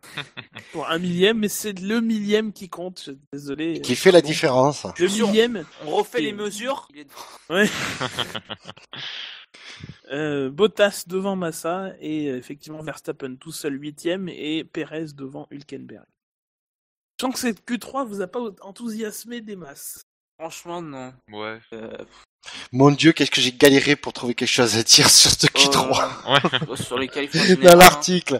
[0.72, 3.80] pour un millième, mais c'est le millième qui compte, désolé.
[3.80, 4.28] Qui fait la Bon.
[4.28, 4.86] différence.
[5.00, 6.86] Le millième, on refait Et- les mesures.
[6.94, 7.58] Il est devant.
[7.58, 7.68] ouais.
[10.10, 16.04] Euh, Bottas devant Massa et euh, effectivement Verstappen tout seul huitième et Perez devant Hülkenberg.
[17.18, 20.02] Je sens que cette Q3 vous a pas enthousiasmé des masses.
[20.38, 21.14] Franchement, non.
[21.30, 21.60] Ouais.
[21.72, 21.96] Euh,
[22.72, 26.70] Mon Dieu, qu'est-ce que j'ai galéré pour trouver quelque chose à dire sur ce Q3
[26.70, 27.06] euh, sur les
[27.56, 27.76] dans hein.
[27.76, 28.38] l'article.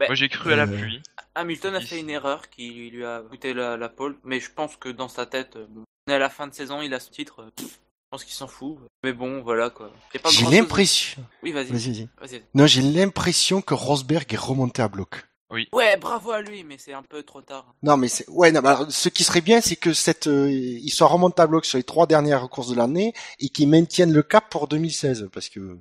[0.00, 1.02] Moi j'ai cru à la Euh, pluie.
[1.34, 4.76] Hamilton a fait une erreur qui lui a coûté la, la pole, mais je pense
[4.76, 6.98] que dans sa tête, euh, bon, on est à la fin de saison, il a
[7.00, 7.78] ce titre, euh, pff,
[8.10, 8.76] pense qu'il s'en fout.
[9.04, 9.90] Mais bon, voilà quoi.
[10.30, 11.24] J'ai l'impression.
[11.42, 11.66] Oui, vas-y.
[11.72, 12.42] Vas-y, vas-y.
[12.54, 15.26] Non, j'ai l'impression que Rosberg est remonté à bloc.
[15.72, 17.74] Ouais, bravo à lui, mais c'est un peu trop tard.
[17.82, 18.52] Non, mais c'est ouais.
[18.52, 21.46] Non, mais alors, ce qui serait bien, c'est que cette, euh, il soit remonté à
[21.48, 25.28] bloc sur les trois dernières courses de l'année et qu'il maintienne le cap pour 2016,
[25.32, 25.76] parce que.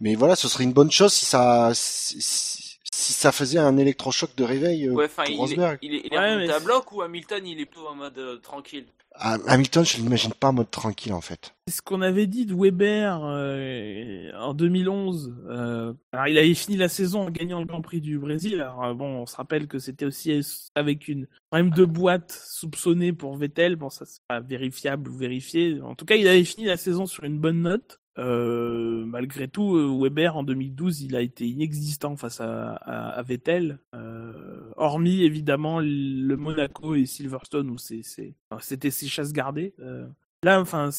[0.00, 2.71] Mais voilà, ce serait une bonne chose si ça, si, si-
[3.02, 5.78] si ça faisait un électrochoc de réveil euh, Ouais, enfin, pour il, est, Rosberg.
[5.82, 8.36] il est, il est Ouais, à bloc ou Hamilton, il est plutôt en mode euh,
[8.38, 8.86] tranquille?
[9.14, 11.54] Ah, Hamilton, je l'imagine pas en mode tranquille en fait.
[11.68, 15.34] C'est ce qu'on avait dit de Weber euh, en 2011.
[15.48, 18.54] Euh, alors il avait fini la saison en gagnant le Grand Prix du Brésil.
[18.54, 20.40] Alors euh, bon, on se rappelle que c'était aussi
[20.74, 23.76] avec une problème de boîte soupçonnée pour Vettel.
[23.76, 25.80] Bon, ça c'est pas vérifiable ou vérifié.
[25.82, 28.00] En tout cas, il avait fini la saison sur une bonne note.
[28.18, 34.70] Euh, malgré tout, euh, Weber en 2012, il a été inexistant face à, Vettel, euh,
[34.76, 39.74] hormis évidemment le Monaco et Silverstone où c'était ses chasses gardées.
[40.44, 40.90] Là, enfin,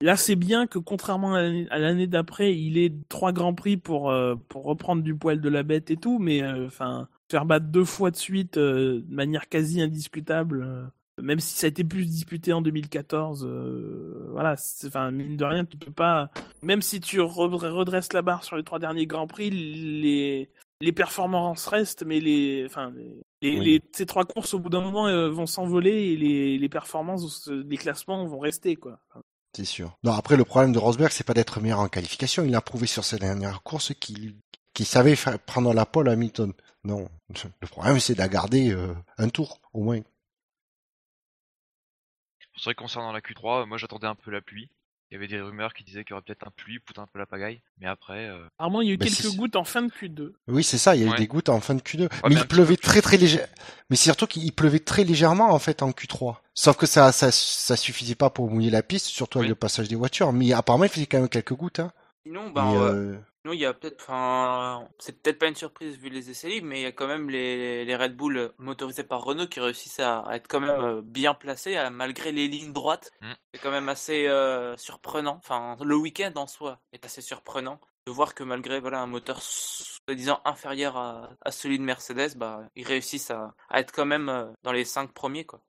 [0.00, 4.12] là c'est bien que contrairement à l'année, d'après, il ait trois grands prix pour
[4.48, 8.10] pour reprendre du poil de la bête et tout, mais enfin, faire battre deux fois
[8.10, 10.90] de suite de manière quasi indiscutable.
[11.20, 14.54] Même si ça a été plus disputé en 2014, euh, voilà,
[14.86, 16.30] enfin mine de rien, tu peux pas,
[16.62, 20.50] même si tu re- redresses la barre sur les trois derniers grands prix, les
[20.82, 23.64] les performances restent, mais les, enfin, les, les- Oui.
[23.64, 27.48] les- ces trois courses au bout d'un moment euh, vont s'envoler et les, les performances,
[27.48, 29.00] les classements vont rester quoi.
[29.56, 29.96] C'est sûr.
[30.04, 32.44] Non, après le problème de Rosberg, c'est pas d'être meilleur en qualification.
[32.44, 34.34] Il a prouvé sur ses dernières courses qu'il
[34.84, 36.52] savait faire, prendre la pole à Hamilton.
[36.84, 37.08] Non,
[37.62, 40.00] le problème c'est de la garder euh, un tour au moins.
[42.56, 44.70] C'est vrai que concernant la Q3, moi j'attendais un peu la pluie.
[45.10, 47.06] Il y avait des rumeurs qui disaient qu'il y aurait peut-être un pluie, poutre un
[47.06, 47.60] peu la pagaille.
[47.78, 50.32] Mais après, euh, Apparemment, il y a eu Bah, quelques gouttes en fin de Q2.
[50.48, 50.96] Oui, c'est ça.
[50.96, 51.16] Il y a eu Ouais.
[51.16, 53.38] des gouttes en fin de Q2, mais il pleuvait très très léger.
[53.88, 56.38] Mais c'est surtout qu'il pleuvait très légèrement en fait en Q3.
[56.54, 59.86] Sauf que ça ça ça suffisait pas pour mouiller la piste, surtout avec le passage
[59.88, 60.32] des voitures.
[60.32, 61.78] Mais apparemment, il faisait quand même quelques gouttes.
[61.78, 61.92] Hein.
[62.24, 63.16] Sinon, bah, euh,
[63.48, 66.66] euh, il y a peut-être, enfin, c'est peut-être pas une surprise vu les essais libres,
[66.66, 70.00] mais il y a quand même les, les Red Bull motorisés par Renault qui réussissent
[70.00, 73.10] à, à être quand même euh, bien placés à- malgré les lignes droites.
[73.20, 73.32] Mm.
[73.54, 75.36] C'est quand même assez euh, surprenant.
[75.38, 79.42] Enfin, le week-end en soi est assez surprenant de voir que malgré voilà un moteur
[79.42, 84.28] soi-disant inférieur à, à celui de Mercedes, bah, ils réussissent à, à être quand même
[84.28, 85.60] euh, dans les cinq premiers quoi.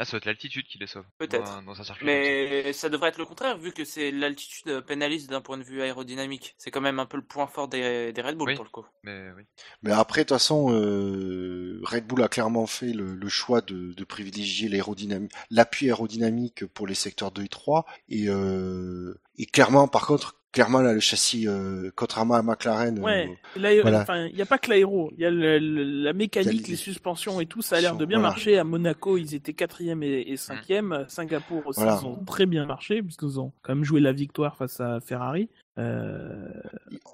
[0.00, 1.04] Là, ça va être l'altitude qui les sauve.
[1.18, 1.44] Peut-être.
[1.44, 1.94] Dans, un- dans un ça.
[2.00, 5.82] Mais ça devrait être le contraire, vu que c'est l'altitude pénalise d'un point de vue
[5.82, 6.54] aérodynamique.
[6.56, 8.54] C'est quand même un peu le point fort des, des Red Bull Oui.
[8.54, 8.86] pour le coup.
[9.02, 9.42] Mais oui.
[9.82, 13.92] Mais après, de toute façon, euh, Red Bull a clairement fait le, le choix de,
[13.92, 17.84] de privilégier l'aérodynamique, l'appui aérodynamique pour les secteurs 2 et 3.
[18.08, 23.02] Et, euh, et clairement, par contre, clairement, là, le châssis, euh, contrairement à McLaren, euh,
[23.02, 23.38] Ouais,
[23.82, 24.04] voilà.
[24.28, 26.76] il n'y a pas que l'aéro, il y a le- le- la mécanique, a les
[26.76, 28.30] suspensions et tout, ça a l'air de bien Voilà.
[28.30, 28.58] marcher.
[28.58, 31.04] À Monaco, ils étaient quatrième et, et cinquième.
[31.08, 31.98] Singapour aussi, Voilà.
[32.02, 35.48] ils ont très bien marché, puisqu'ils ont quand même joué la victoire face à Ferrari.
[35.78, 36.48] Euh,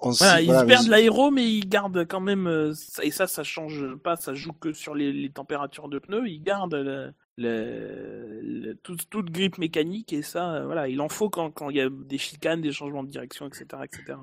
[0.03, 3.11] on voilà, sait- ils perdent mais- l'aéro, mais ils gardent quand même, euh, ça- et
[3.11, 7.15] ça, ça change pas, ça joue que sur les, les températures de pneus, ils gardent
[7.37, 11.51] le, le- le- toute, toute grippe mécanique, et ça, euh, voilà, il en faut quand
[11.51, 14.19] quand il y a des chicanes, des changements de direction, etc., etc.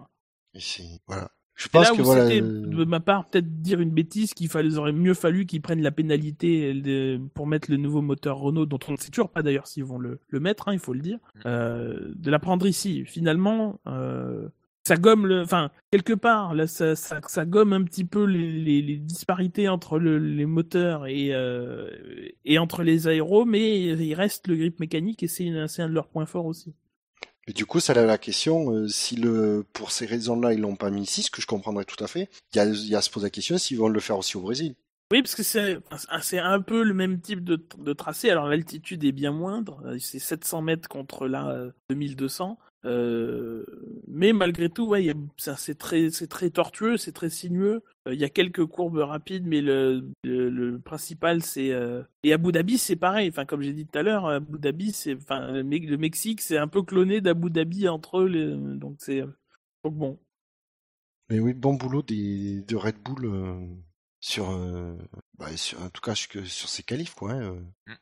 [0.55, 0.59] et
[1.07, 1.29] voilà.
[1.55, 2.25] Je pense là que où voilà.
[2.25, 4.49] c'était, euh, de ma part, peut-être dire une bêtise qu'il
[4.79, 8.79] aurait mieux fallu qu'ils prennent la pénalité de- pour mettre le nouveau moteur Renault, dont
[8.87, 11.01] on ne sait toujours pas d'ailleurs s'ils vont le, le mettre, hein, il faut le
[11.01, 11.39] dire, Mm.
[11.45, 13.05] euh, de la prendre ici.
[13.05, 14.49] Finalement, euh,
[14.85, 18.51] ça gomme le, enfin, quelque part, là, ça, ça, ça gomme un petit peu les,
[18.51, 21.89] les, les disparités entre le, les moteurs et, euh,
[22.43, 26.09] et entre les aéros, mais il reste le grip mécanique et c'est, un de leurs
[26.09, 26.73] points forts aussi.
[27.47, 30.75] Et du coup, ça lève la question, euh, si le, pour ces raisons-là, ils l'ont
[30.75, 32.99] pas mis ici, ce que je comprendrais tout à fait, il y a, y a
[32.99, 34.75] à se poser la question s'ils vont le faire aussi au Brésil.
[35.11, 38.29] Oui, parce que c'est un peu le même type de, de tracé.
[38.31, 42.57] Alors l'altitude est bien moindre, euh, c'est 700 mètres contre là euh, 2200.
[42.85, 43.65] Euh,
[44.07, 47.81] mais malgré tout, ouais, c'est très c'est très tortueux, c'est très sinueux.
[48.07, 52.33] Euh, Il y a quelques courbes rapides, mais le, le, le principal c'est euh, et
[52.33, 53.29] Abu Dhabi c'est pareil.
[53.29, 56.41] Enfin comme j'ai dit tout à l'heure, Abu Dhabi c'est enfin le, Me- le Mexique
[56.41, 58.27] c'est un peu cloné d'Abu Dhabi entre eux.
[58.27, 59.21] les- donc c'est
[59.83, 60.19] donc bon.
[61.29, 63.65] Mais oui, bon boulot des, de Red Bull euh,
[64.19, 64.97] sur, euh,
[65.37, 67.31] bah, sur, en tout cas sur, sur ces qualifs, quoi.
[67.31, 67.41] hein,
[67.87, 67.93] euh.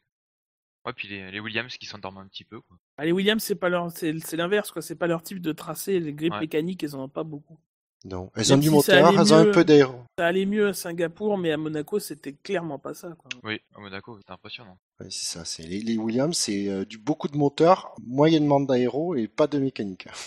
[0.86, 2.60] Ouais, puis les, les Williams qui s'endorment un petit peu.
[2.62, 2.78] Quoi.
[2.98, 4.82] Ah, les Williams c'est pas leur c'est l'inverse quoi.
[4.82, 6.00] C'est pas leur type de tracé.
[6.00, 6.40] Les grippes Ouais.
[6.42, 7.60] mécaniques ils en ont pas beaucoup.
[8.04, 9.94] Non, elles Même ont du si moteur, elles ont un peu d'aéro.
[10.18, 13.10] Ça allait mieux à Singapour, mais à Monaco, c'était clairement pas ça.
[13.16, 13.30] Quoi.
[13.44, 14.80] Oui, à Monaco, c'était impressionnant.
[15.00, 19.14] Ouais, c'est ça, c'est les, les Williams, c'est euh, du beaucoup de moteur, moyennement d'aéro
[19.14, 20.08] et pas de mécanique.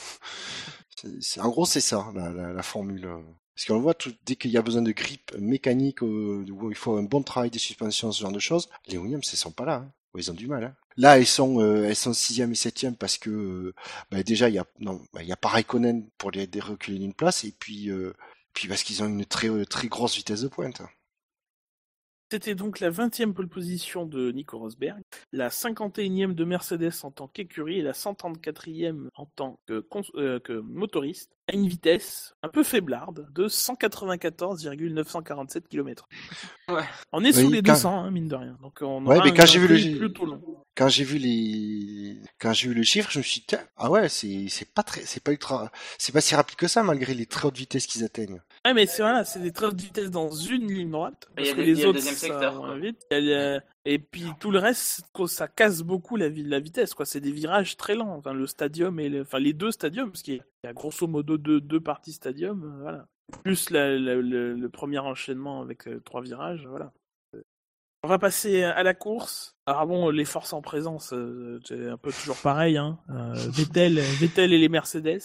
[0.96, 3.08] C'est- c'est- en gros, c'est ça la, la, la formule.
[3.54, 6.70] Parce qu'on le voit, tout, dès qu'il y a besoin de grip mécanique, euh, où
[6.70, 9.50] il faut un bon travail des suspensions, ce genre de choses, les Williams, elles sont
[9.52, 9.74] pas là.
[9.84, 9.92] hein.
[10.16, 10.64] Ils ont du mal.
[10.64, 10.74] Hein.
[10.96, 13.74] Là, elles sont, euh, elles sont sixième et septième parce que euh,
[14.10, 16.60] bah, déjà il y a, non, bah, il y a pas Raikkonen pour les, les
[16.60, 18.14] reculer d'une place et puis, euh,
[18.52, 20.82] puis parce qu'ils ont une très, euh, très grosse vitesse de pointe.
[22.34, 27.28] C'était donc la 20e pole position de Nico Rosberg, la 51e de Mercedes en tant
[27.28, 32.48] qu'écurie et la 134e en tant que, cons- euh, que motoriste, à une vitesse un
[32.48, 36.08] peu faiblarde de 194,947 km.
[36.66, 36.80] Ouais.
[37.12, 38.56] On est sous Oui, les quand- 200, hein, mine de rien.
[38.62, 40.40] Donc on Ouais, aura mais quand j'ai vu le- plutôt long.
[40.74, 44.08] quand j'ai vu les quand j'ai vu le chiffre, je me suis dit ah ouais,
[44.08, 47.26] c'est c'est pas très c'est pas ultra c'est pas si rapide que ça malgré les
[47.26, 48.40] très hautes vitesses qu'ils atteignent.
[48.66, 51.28] Ouais, mais c'est voilà, c'est des traces de vitesse dans une ligne droite.
[51.36, 53.04] Parce que les autres, ça vite.
[53.10, 56.94] Le- Et puis tout le reste, ça casse beaucoup la, vi- la vitesse.
[56.94, 57.04] quoi.
[57.04, 58.14] C'est des virages très lents.
[58.16, 59.20] Enfin, le stadium et le...
[59.22, 62.64] enfin, les deux stadiums, parce qu'il y a- grosso modo deux, deux parties stadium.
[62.64, 63.06] euh, voilà.
[63.42, 66.66] Plus la- la- le, le premier enchaînement avec euh, trois virages.
[66.66, 66.90] Voilà.
[67.34, 67.42] Euh,
[68.02, 69.56] On va passer à la course.
[69.66, 72.78] Alors bon, les forces en présence, euh, c'est un peu toujours pareil.
[72.78, 72.98] Hein.
[73.10, 75.20] Euh, Vettel, Vettel et les Mercedes.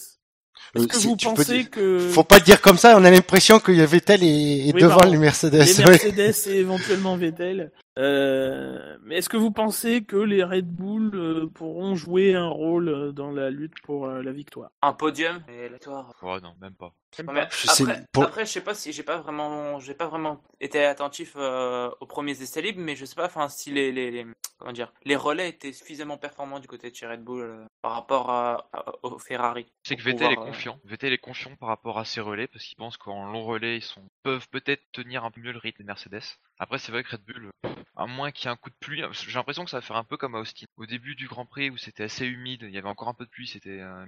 [0.76, 3.10] Est-ce Euh, que c'est- vous pensez dire- que Faut pas dire comme ça, on a
[3.10, 5.12] l'impression que Vettel est, Oui, devant pardon.
[5.12, 5.54] les Mercedes.
[5.54, 5.86] les ouais.
[5.86, 7.72] Mercedes et éventuellement Vettel.
[8.00, 12.88] Euh, mais est-ce que vous pensez que les Red Bull euh, pourront jouer un rôle
[12.88, 14.72] euh, dans la lutte pour euh, la victoire?
[14.82, 16.14] Un podium et la victoire.
[16.22, 16.94] Oh non, même pas.
[17.26, 19.96] Non, mais Je sais, après, pour- après, je sais pas si j'ai pas vraiment, j'ai
[19.96, 23.72] pas vraiment été attentif euh, aux premiers essais libres, mais je sais pas, enfin, si
[23.72, 24.28] les, les, les-
[24.60, 27.94] comment dire, les relais étaient suffisamment performants du côté de chez Red Bull euh, par
[27.94, 29.66] rapport à, à- au Ferrari.
[29.84, 30.80] C'est que Vettel est euh, confiant.
[30.86, 33.82] Vettel est confiant par rapport à ses relais parce qu'il pense qu'en long relais, ils
[33.82, 34.04] sont...
[34.24, 36.24] peuvent peut-être tenir un peu mieux le rythme des Mercedes.
[36.58, 37.52] Après, c'est vrai que Red Bull,
[37.96, 39.96] à moins qu'il y ait un coup de pluie, j'ai l'impression que ça va faire
[39.96, 40.66] un peu comme à Austin.
[40.78, 43.26] Au début du Grand Prix où c'était assez humide, il y avait encore un peu
[43.26, 44.06] de pluie, c'était euh,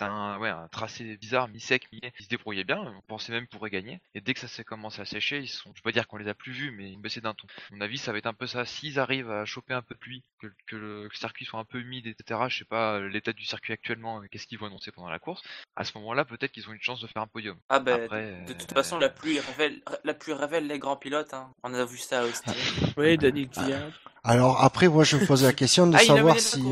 [0.00, 3.70] un, ouais, un tracé bizarre, mi-sec, mi Ils se débrouillaient bien, on pensait même pourrait
[3.70, 4.00] gagner.
[4.14, 6.16] Et dès que ça s'est commencé à sécher, ils sont, je peux pas dire qu'on
[6.16, 7.46] les a plus vus, mais ils baissé d'un ton.
[7.48, 8.64] À mon avis, ça va être un peu ça.
[8.64, 11.60] S'ils arrivent à choper un peu de pluie, que, que le, que le circuit soit
[11.60, 14.66] un peu humide, etc., je sais pas l'état du circuit actuellement, euh, qu'est-ce qu'ils vont
[14.66, 15.42] annoncer pendant la course.
[15.76, 17.58] À ce moment-là, peut-être qu'ils ont une chance de faire un podium.
[17.68, 20.96] Ah ben, de, de toute euh, façon, la pluie révèle, la pluie révèle les grands
[20.96, 21.34] pilotes.
[21.34, 21.48] Hein.
[21.62, 22.40] On a vu ça aussi.
[22.96, 23.90] Oui, Daniel Gilliard.
[24.24, 26.62] Alors après, moi, je me pose la question de Ah, savoir si,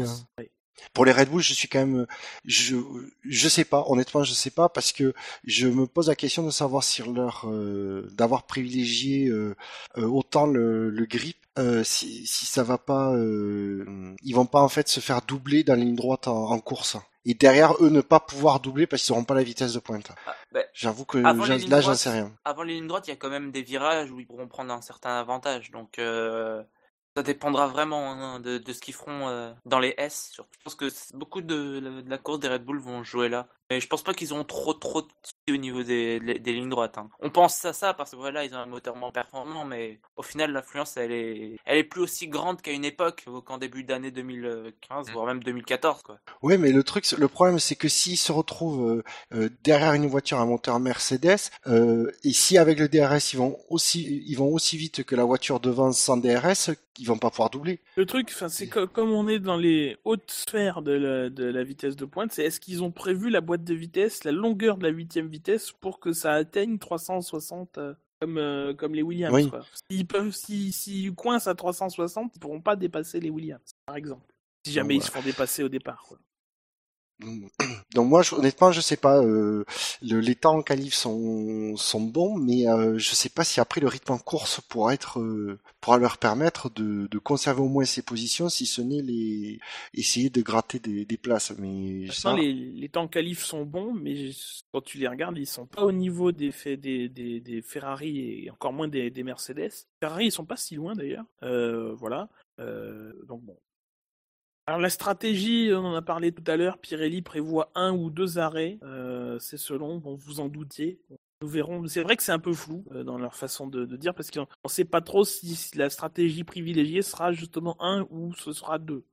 [0.93, 2.07] Pour les Red Bull, je suis quand même,
[2.45, 2.77] je,
[3.25, 5.13] je sais pas, honnêtement, je sais pas parce que
[5.45, 9.55] je me pose la question de savoir si leur, euh, d'avoir privilégié euh,
[9.97, 14.69] euh, autant le, le grip, euh, si, si ça va pas, ils vont pas en
[14.69, 16.97] fait se faire doubler dans la ligne droite en, en course.
[17.25, 20.11] Et derrière eux ne pas pouvoir doubler parce qu'ils n'auront pas la vitesse de pointe.
[20.27, 22.33] Ah, bah, J'avoue que là j'en sais rien.
[22.45, 24.73] avant les lignes droites, il y a quand même des virages où ils pourront prendre
[24.73, 25.71] un certain avantage.
[25.71, 26.63] Donc euh,
[27.19, 30.35] ça dépendra vraiment hein, de, ce qu'ils feront euh, dans les S.
[30.37, 33.49] Je pense que beaucoup de la course des Red Bull vont jouer là.
[33.71, 35.09] Mais je pense pas qu'ils auront trop trop de
[35.51, 36.99] au niveau des, des- des lignes droites.
[36.99, 37.09] hein.
[37.21, 40.23] On pense à ça parce que voilà, ils ont un moteur moins performant, mais au
[40.23, 44.11] final, l'influence, elle est, elle est plus aussi grande qu'à une époque, qu'en début d'année
[44.11, 45.13] 2015, Mm.
[45.13, 46.19] voire même 2014, quoi.
[46.43, 49.03] Oui, mais le truc, le problème, c'est que s'ils se retrouvent euh,
[49.35, 53.57] euh, derrière une voiture à moteur Mercedes, euh, et si avec le DRS ils vont
[53.71, 57.49] aussi, ils vont aussi vite que la voiture devant sans DRS, ils vont pas pouvoir
[57.51, 57.81] doubler.
[57.97, 61.45] Le truc, enfin, c'est que, comme on est dans les hautes sphères de la, de
[61.45, 64.79] la vitesse de pointe, c'est est-ce qu'ils ont prévu la boîte de vitesse, la longueur
[64.79, 69.35] de la huitième vitesse pour que ça atteigne 360 euh, comme, euh, comme les Williams.
[69.35, 69.51] Oui.
[69.91, 74.35] S'ils peuvent, si, coincent à 360, ils pourront pas dépasser les Williams, par exemple.
[74.67, 76.03] Si jamais Bon, ils se font dépasser au départ.
[76.07, 76.19] Quoi.
[77.95, 79.21] Donc moi, je- honnêtement, je sais pas.
[79.23, 79.65] euh,
[80.03, 83.81] le, les temps en qualif sont sont bons, mais euh, je sais pas si après
[83.81, 87.85] le rythme en course pourra être euh, pourra leur permettre de, de conserver au moins
[87.85, 89.59] ses positions, si ce n'est les
[89.95, 91.53] essayer de gratter des, des places.
[91.59, 94.31] Mais ça, Maintenant, les, les temps qualifs sont bons, mais
[94.73, 98.51] quand tu les regardes, ils sont pas au niveau des, des, des, des Ferrari et
[98.51, 99.73] encore moins des, des Mercedes.
[100.01, 101.25] Ferrari, ils sont pas si loin d'ailleurs.
[101.43, 102.29] Euh, voilà.
[102.61, 103.57] Euh, donc bon.
[104.69, 106.77] Alors la stratégie, on en a parlé tout à l'heure.
[106.77, 108.79] Pirelli prévoit un ou deux arrêts.
[108.83, 109.97] Euh, c'est selon.
[109.97, 111.01] Bon, vous en doutiez.
[111.41, 111.87] Nous verrons.
[111.87, 114.31] C'est vrai que c'est un peu flou euh, dans leur façon de, de dire parce
[114.31, 118.79] qu'on ne sait pas trop si la stratégie privilégiée sera justement un ou ce sera
[118.79, 119.05] deux.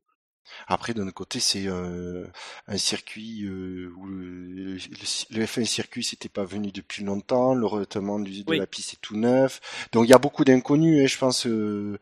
[0.67, 2.25] Après, d'un autre côté, c'est euh,
[2.67, 7.65] un circuit euh, où le, le, le F1 circuit s'était pas venu depuis longtemps, le
[7.65, 8.57] revêtement du, de Oui.
[8.57, 11.97] la piste est tout neuf, donc il y a beaucoup d'inconnus, hein, je pense, euh,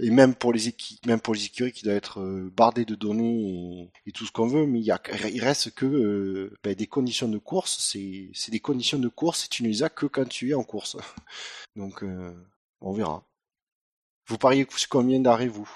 [0.00, 2.20] et même pour les équipes, même pour les écuries qui doivent être
[2.56, 5.00] bardées de données et, et tout ce qu'on veut, mais il, y a,
[5.32, 9.48] il reste que ben, des conditions de course, c'est c'est des conditions de course et
[9.48, 10.96] tu ne les as que quand tu es en course,
[11.76, 12.04] donc
[12.80, 13.24] on verra.
[14.28, 15.68] Vous pariez combien d'arrêts vous?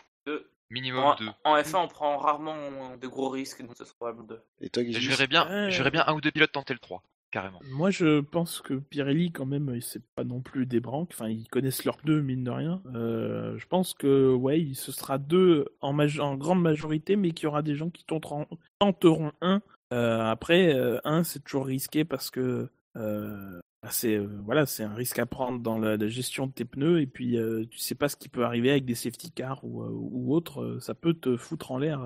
[0.70, 1.26] Minimum En, 2.
[1.44, 4.40] en F1, on prend rarement de gros risques, donc ce sera probablement deux.
[4.60, 5.70] Et toi, Je Guigui verrais bien, Ouais.
[5.70, 7.02] je verrais bien un ou deux pilotes tenter le 3,
[7.32, 7.60] carrément.
[7.72, 11.10] Moi, je pense que Pirelli, quand même, c'est pas non plus des branques.
[11.12, 12.82] Enfin, ils connaissent leurs deux, mine de rien.
[12.94, 17.32] Euh, je pense que, ouais, il- ce sera deux en, maj- en grande majorité, mais
[17.32, 18.46] qu'il y aura des gens qui tenteront,
[18.78, 19.62] tenteront un.
[19.92, 23.60] Euh, après, euh, un, c'est toujours risqué parce que euh,
[23.90, 27.00] c'est euh, voilà, c'est un risque à prendre dans la, la gestion de tes pneus.
[27.00, 29.82] Et puis, euh, tu sais pas ce qui peut arriver avec des safety cars ou,
[29.82, 30.62] euh, ou autre.
[30.62, 32.00] Euh, Ça peut te foutre en l'air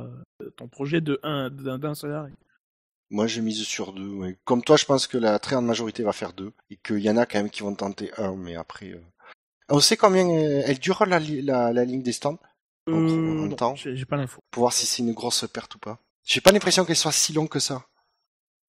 [0.56, 2.32] ton projet de un d'un arrêt.
[3.10, 4.08] Moi, je mise sur deux.
[4.10, 4.38] ouais.
[4.44, 6.52] Comme toi, je pense que la très grande majorité va faire deux.
[6.70, 9.00] Et qu'il y en a quand même qui vont tenter un, mais après...
[9.68, 12.38] On sait combien elle dure la, la, la ligne des stands?
[12.86, 13.00] En- en
[13.46, 13.74] non, temps?
[13.76, 14.40] j'ai j'ai pas l'info.
[14.50, 15.98] Pour voir si c'est une grosse perte ou pas.
[16.24, 17.86] J'ai pas l'impression qu'elle soit si longue que ça.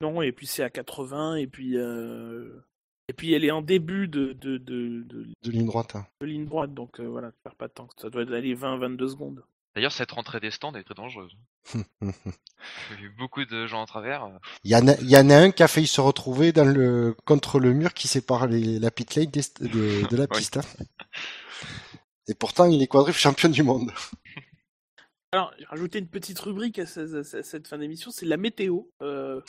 [0.02, 2.60] Non, et puis c'est à 80, et puis euh,
[3.08, 5.96] et puis elle est en début de, de, de, de, De ligne droite.
[5.96, 6.06] hein.
[6.20, 7.88] de ligne droite, donc euh, voilà, tu perds pas de temps.
[8.00, 9.42] Ça doit aller 20-22 secondes.
[9.74, 11.32] D'ailleurs, cette rentrée des stands est très dangereuse.
[12.02, 14.28] J'ai vu beaucoup de gens en travers.
[14.64, 16.66] Il y, en a, il y en a un qui a failli se retrouver dans
[16.66, 20.58] le, contre le mur qui sépare les, la pit lane des de, de la piste.
[20.58, 20.84] hein.
[22.28, 23.90] Et pourtant, il est quadruple champion du monde.
[25.34, 28.26] Alors, j'ai rajouté une petite rubrique à, ce- à ce- à cette fin d'émission, c'est
[28.26, 28.82] la météo.
[29.00, 29.40] Euh,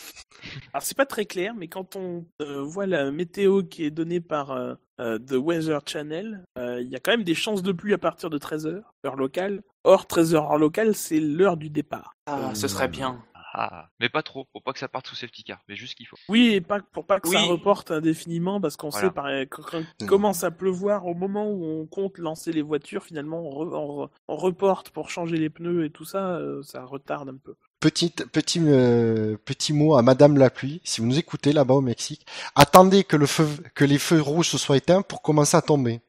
[0.72, 4.22] alors, c'est pas très clair, mais quand on euh, voit la météo qui est donnée
[4.22, 7.98] par euh, The Weather Channel, il y a quand même des chances de pluie à
[7.98, 9.62] partir de 13h, heure locale.
[9.84, 12.16] Or, 13h heure locale, c'est l'heure du départ.
[12.28, 13.22] Ah, ce serait bien.
[13.56, 15.96] Ah, mais pas trop, pour pas que ça parte sous safety car, mais juste ce
[15.96, 16.18] qu'il faut.
[16.28, 19.08] Oui, et pas pour pas que ça reporte indéfiniment, parce qu'on Voilà.
[19.10, 22.64] sait par, quand, quand il commence à pleuvoir au moment où on compte lancer les
[22.64, 26.30] voitures, finalement on, re- on re- on reporte pour changer les pneus et tout ça,
[26.38, 27.54] euh, ça retarde un peu.
[27.80, 31.82] Petit, petit, euh, petit mot à Madame la pluie, si vous nous écoutez là-bas au
[31.82, 32.26] Mexique,
[32.56, 36.02] attendez que le feu, que les feux rouges se soient éteints pour commencer à tomber.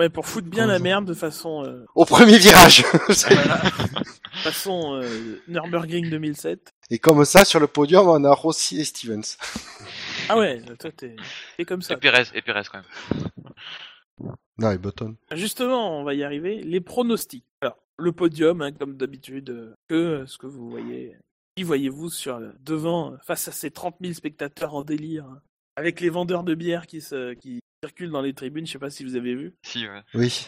[0.00, 2.82] Ouais, pour foutre bien la merde de façon, euh, Au premier virage.
[2.82, 3.14] de
[4.44, 6.72] façon euh, Nürburgring 2007.
[6.90, 9.36] Et comme ça, sur le podium, on a Rossi et Stevens.
[10.28, 11.16] Ah ouais, toi t'es
[11.56, 11.94] t'es comme ça.
[11.94, 14.30] Et Perez, et Perez quand même.
[14.58, 15.16] Non, et Button.
[15.32, 16.62] Justement, on va y arriver.
[16.62, 17.44] Les pronostics.
[17.60, 21.16] Alors, le podium, hein, comme d'habitude, euh, que euh, ce que vous voyez.
[21.56, 25.40] Qui voyez-vous sur le- devant, euh, face à ces 30 000 spectateurs en délire, hein,
[25.76, 28.90] avec les vendeurs de bière qui, se, qui circulent dans les tribunes, je sais pas
[28.90, 29.54] si vous avez vu.
[29.64, 30.02] Si, ouais.
[30.14, 30.46] Oui.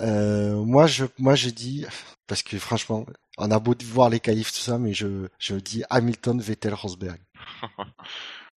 [0.00, 1.84] Euh, moi, je, moi, je dis,
[2.26, 3.06] parce que franchement,
[3.38, 7.20] on a beau voir les qualifs, tout ça, mais je, je dis Hamilton, Vettel, Rosberg.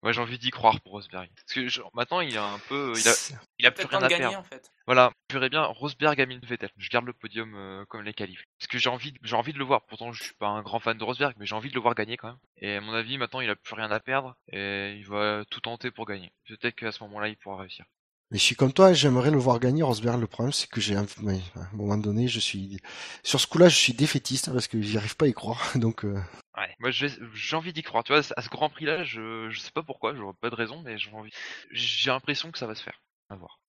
[0.02, 1.28] Ouais, j'ai envie d'y croire pour Rosberg.
[1.34, 3.12] Parce que maintenant, il a un peu, il a,
[3.58, 4.38] il plus rien à gagner perdre.
[4.38, 4.70] en fait.
[4.86, 6.70] Voilà, je verrais bien Rosberg, Hamilton, Vettel.
[6.78, 8.42] Je garde le podium euh, comme les qualifs.
[8.58, 9.82] Parce que j'ai envie, de- j'ai envie de le voir.
[9.84, 11.94] Pourtant, je suis pas un grand fan de Rosberg, mais j'ai envie de le voir
[11.94, 12.38] gagner quand même.
[12.56, 15.60] Et à mon avis, maintenant, il a plus rien à perdre et il va tout
[15.60, 16.32] tenter pour gagner.
[16.48, 17.84] Peut-être qu'à ce moment-là, il pourra réussir.
[18.30, 20.20] Mais je suis comme toi, j'aimerais le voir gagner Rosberg.
[20.20, 22.78] Le problème, c'est que j'ai un, mais, à un moment donné, je suis
[23.24, 25.72] sur ce coup-là, je suis défaitiste parce que j'y arrive pas à y croire.
[25.76, 26.16] Donc, euh,
[26.56, 26.74] Ouais.
[26.78, 28.04] Moi, j'ai j'ai envie d'y croire.
[28.04, 30.82] Tu vois, à ce Grand Prix-là, je, je sais pas pourquoi, j'aurais pas de raison,
[30.82, 31.30] mais j'ai envie.
[31.70, 33.00] J'ai l'impression que ça va se faire.
[33.30, 33.60] À voir.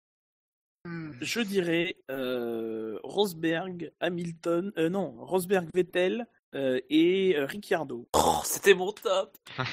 [1.22, 8.07] Je dirais euh, Rosberg, Hamilton, euh, non, Rosberg, Vettel euh, et euh, Ricciardo.
[8.13, 9.37] Oh, c'était mon top.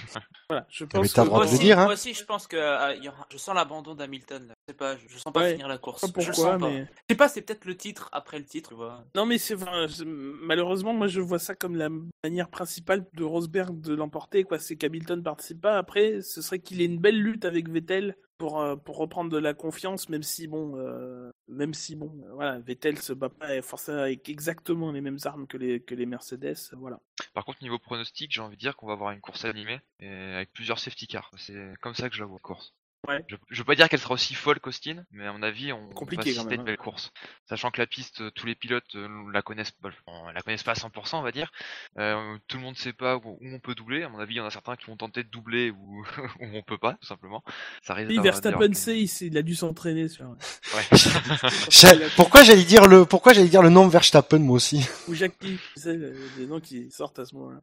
[0.50, 1.84] Voilà, je mais pense t'as que le droit Moi aussi, dire, hein.
[1.84, 4.46] moi aussi, je pense que euh, il y aura- je sens l'abandon d'Hamilton.
[4.48, 4.54] là.
[4.66, 6.00] Je sais pas, je, je sens pas Ouais, finir la course.
[6.00, 6.70] je sais pas je le pourquoi, sens pas.
[6.70, 9.04] mais Je sais pas, c'est peut-être le titre après le titre, tu vois.
[9.14, 11.90] non, mais c'est enfin, je- malheureusement, moi je vois ça comme la
[12.24, 14.58] manière principale de Rosberg de l'emporter, quoi.
[14.58, 15.76] C'est qu'Hamilton participe pas.
[15.76, 19.36] Après, ce serait qu'il ait une belle lutte avec Vettel pour euh, pour reprendre de
[19.38, 23.60] la confiance, même si bon, euh, même si bon, euh, voilà, Vettel se bat pas
[23.62, 27.00] forcément avec exactement les mêmes armes que les que les Mercedes, voilà.
[27.34, 30.52] Par contre, niveau pronostic, j'ai envie de dire qu'on va avoir une course animée avec
[30.52, 31.30] plusieurs safety cars.
[31.36, 32.74] C'est comme ça que je la vois, course.
[33.06, 33.24] Ouais.
[33.28, 35.88] Je, je veux pas dire qu'elle sera aussi folle qu'Austin, mais à mon avis, on
[35.90, 36.64] Compliqué va assister à une hein.
[36.64, 37.12] belle course.
[37.48, 40.64] Sachant que la piste, euh, tous les pilotes euh, la connaissent, pas- bon, la connaissent
[40.64, 41.50] pas à 100%, on va dire.
[41.96, 44.02] Euh, tout le monde sait pas où, où on peut doubler.
[44.02, 46.04] À mon avis, il y en a certains qui vont tenter de doubler ou
[46.40, 47.42] où on peut pas, tout simplement.
[47.82, 50.26] Ça risque Oui, Verstappen sait, il, a dû s'entraîner sur.
[50.28, 50.88] Ouais.
[52.16, 54.86] Pourquoi j'allais dire le, pourquoi j'allais dire le nom Verstappen moi aussi?
[55.06, 57.60] Ou Jackie, tu sais, le- les noms qui sortent à ce moment-là.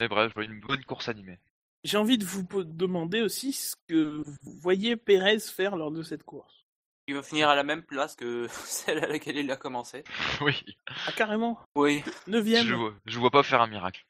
[0.00, 1.38] mais bref, une bonne course animée.
[1.84, 6.22] J'ai envie de vous demander aussi ce que vous voyez Pérez faire lors de cette
[6.22, 6.64] course.
[7.06, 10.02] Il va finir à la même place que celle à laquelle il a commencé.
[10.40, 10.64] oui.
[10.86, 14.02] Ah, carrément Oui, Neuvième Je vois, je vois pas faire un miracle.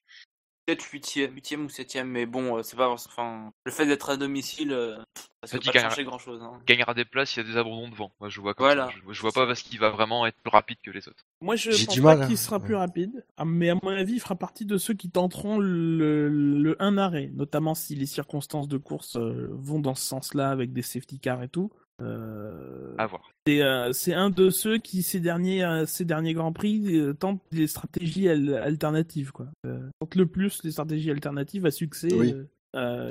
[0.67, 4.17] Peut-être huitième, huitième ou septième, mais bon, euh, c'est pas, enfin, le fait d'être à
[4.17, 4.97] domicile, euh,
[5.45, 6.41] ça dit pas gagnera- changer grand chose.
[6.43, 6.61] Hein.
[6.67, 8.12] gagnera des places, il y a des abandons devant.
[8.21, 8.87] Moi, je vois comme Voilà.
[8.87, 8.93] ça.
[9.07, 11.25] Je, je vois pas parce qu'il va vraiment être plus rapide que les autres.
[11.41, 12.37] Moi, je pense pas qu'il hein.
[12.37, 15.59] sera plus rapide, ah, mais à mon avis, il fera partie de ceux qui tenteront
[15.59, 20.51] le, le 1 arrêt, notamment si les circonstances de course euh, vont dans ce sens-là
[20.51, 21.71] avec des safety cars et tout.
[22.03, 23.30] Euh, À voir.
[23.47, 27.12] C'est euh, c'est un de ceux qui ces derniers euh, ces derniers grands prix euh,
[27.14, 29.47] tentent des stratégies al- alternatives quoi.
[29.66, 32.09] Euh, tente le plus les stratégies alternatives à succès.
[32.12, 32.34] Oui.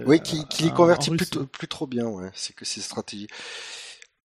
[0.06, 2.30] Oui, qui, qui les convertit plus, plus trop bien, ouais.
[2.34, 3.28] C'est que ces stratégies.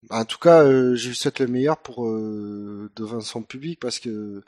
[0.08, 3.98] En tout cas, euh, je lui souhaite le meilleur pour euh, devant son public parce
[3.98, 4.42] que,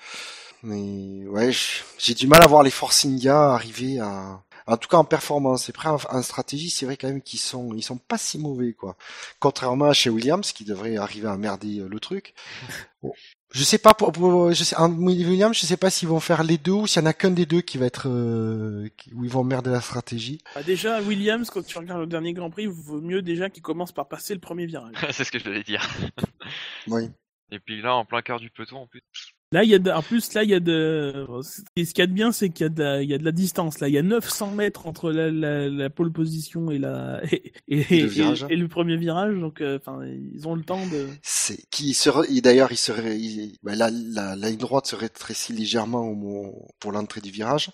[0.62, 1.50] mais ouais,
[1.98, 5.68] j'ai du mal à voir les Force India arriver à, en tout cas en performance.
[5.68, 8.38] Et après, en, en stratégie, c'est vrai quand même qu'ils sont, ils sont pas si
[8.38, 8.96] mauvais quoi.
[9.40, 12.34] Contrairement à chez Williams qui devrait arriver à merder euh, le truc.
[13.00, 13.12] Bon.
[13.52, 16.42] Je sais pas pour, pour- je sais, en Williams, je sais pas s'ils vont faire
[16.42, 19.14] les deux ou s'il y en a qu'un des deux qui va être, euh, qui-
[19.14, 20.40] où ils vont merder la stratégie.
[20.56, 23.92] Ah, déjà Williams quand tu regardes le dernier Grand Prix, vaut mieux déjà qu'il commence
[23.92, 24.94] par passer le premier virage.
[25.12, 25.88] c'est ce que je devais dire.
[26.88, 27.08] Oui.
[27.52, 29.02] Et puis là, en plein cœur du peloton, en plus.
[29.51, 29.90] Là, il y a de...
[29.90, 31.26] en plus, là, il y a de.
[31.42, 33.32] Ce qu'il y a de bien, c'est qu'il y a de, y a de la
[33.32, 33.80] distance.
[33.80, 37.22] Là, il y a 900 mètres entre la, la, la pole position et la
[37.68, 38.44] et, le virage.
[38.51, 39.34] et le premier virage.
[39.36, 41.07] Donc, euh, enfin, ils ont le temps de.
[41.22, 46.03] C'est qui serait et d'ailleurs il serait il- bah, la, ligne droite se rétrécit légèrement
[46.03, 47.70] au moment- pour l'entrée du virage.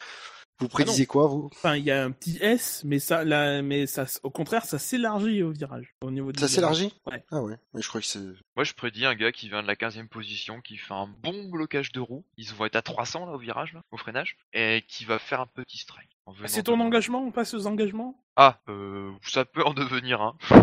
[0.60, 1.50] Vous prédisez quoi vous?
[1.52, 4.78] Enfin, il y a un petit S, mais ça, là, mais ça, au contraire, ça
[4.78, 5.94] s'élargit au virage.
[6.02, 6.92] Au niveau du Ça s'élargit?
[7.06, 7.24] Ouais.
[7.30, 8.20] Ah ouais, mais je crois que c'est
[8.54, 11.48] Moi, je prédis un gars qui vient de la 15e position, qui fait un bon
[11.48, 12.24] blocage de roue.
[12.36, 15.40] Ils vont être à 300 là au virage, là, au freinage, et qui va faire
[15.40, 16.10] un petit strike.
[16.26, 17.24] venant C'est ton engagement?
[17.24, 18.16] On passe aux engagements?
[18.36, 20.36] Ah, euh, ça peut en devenir un.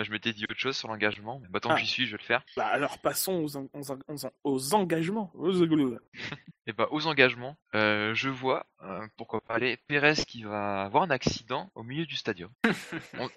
[0.00, 1.74] Bah, je m'étais dit autre chose sur l'engagement, mais bah, tant Ah.
[1.74, 2.42] que j'y suis, je vais le faire.
[2.56, 5.30] Bah alors passons aux, aux, en- aux en- aux engagements.
[5.34, 5.52] Aux-
[6.66, 11.02] Et bah, aux engagements, euh, je vois, euh, pourquoi pas aller, Pérez qui va avoir
[11.02, 12.50] un accident au milieu du stadium.
[13.18, 13.28] On-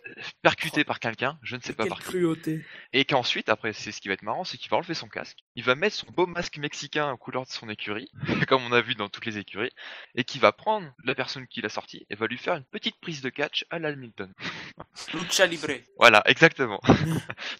[0.41, 2.05] percuté par quelqu'un, je ne sais pas Quelle par qui.
[2.05, 2.65] cruauté.
[2.93, 5.39] Et qu'ensuite, après, c'est ce qui va être marrant, c'est qu'il va enlever son casque,
[5.55, 8.09] il va mettre son beau masque mexicain aux couleurs de son écurie,
[8.47, 9.71] comme on a vu dans toutes les écuries,
[10.15, 12.99] et qui va prendre la personne qui l'a sorti et va lui faire une petite
[13.01, 14.33] prise de catch à l'Hamilton.
[15.13, 15.67] Lucha Libre.
[15.99, 16.79] Voilà, exactement.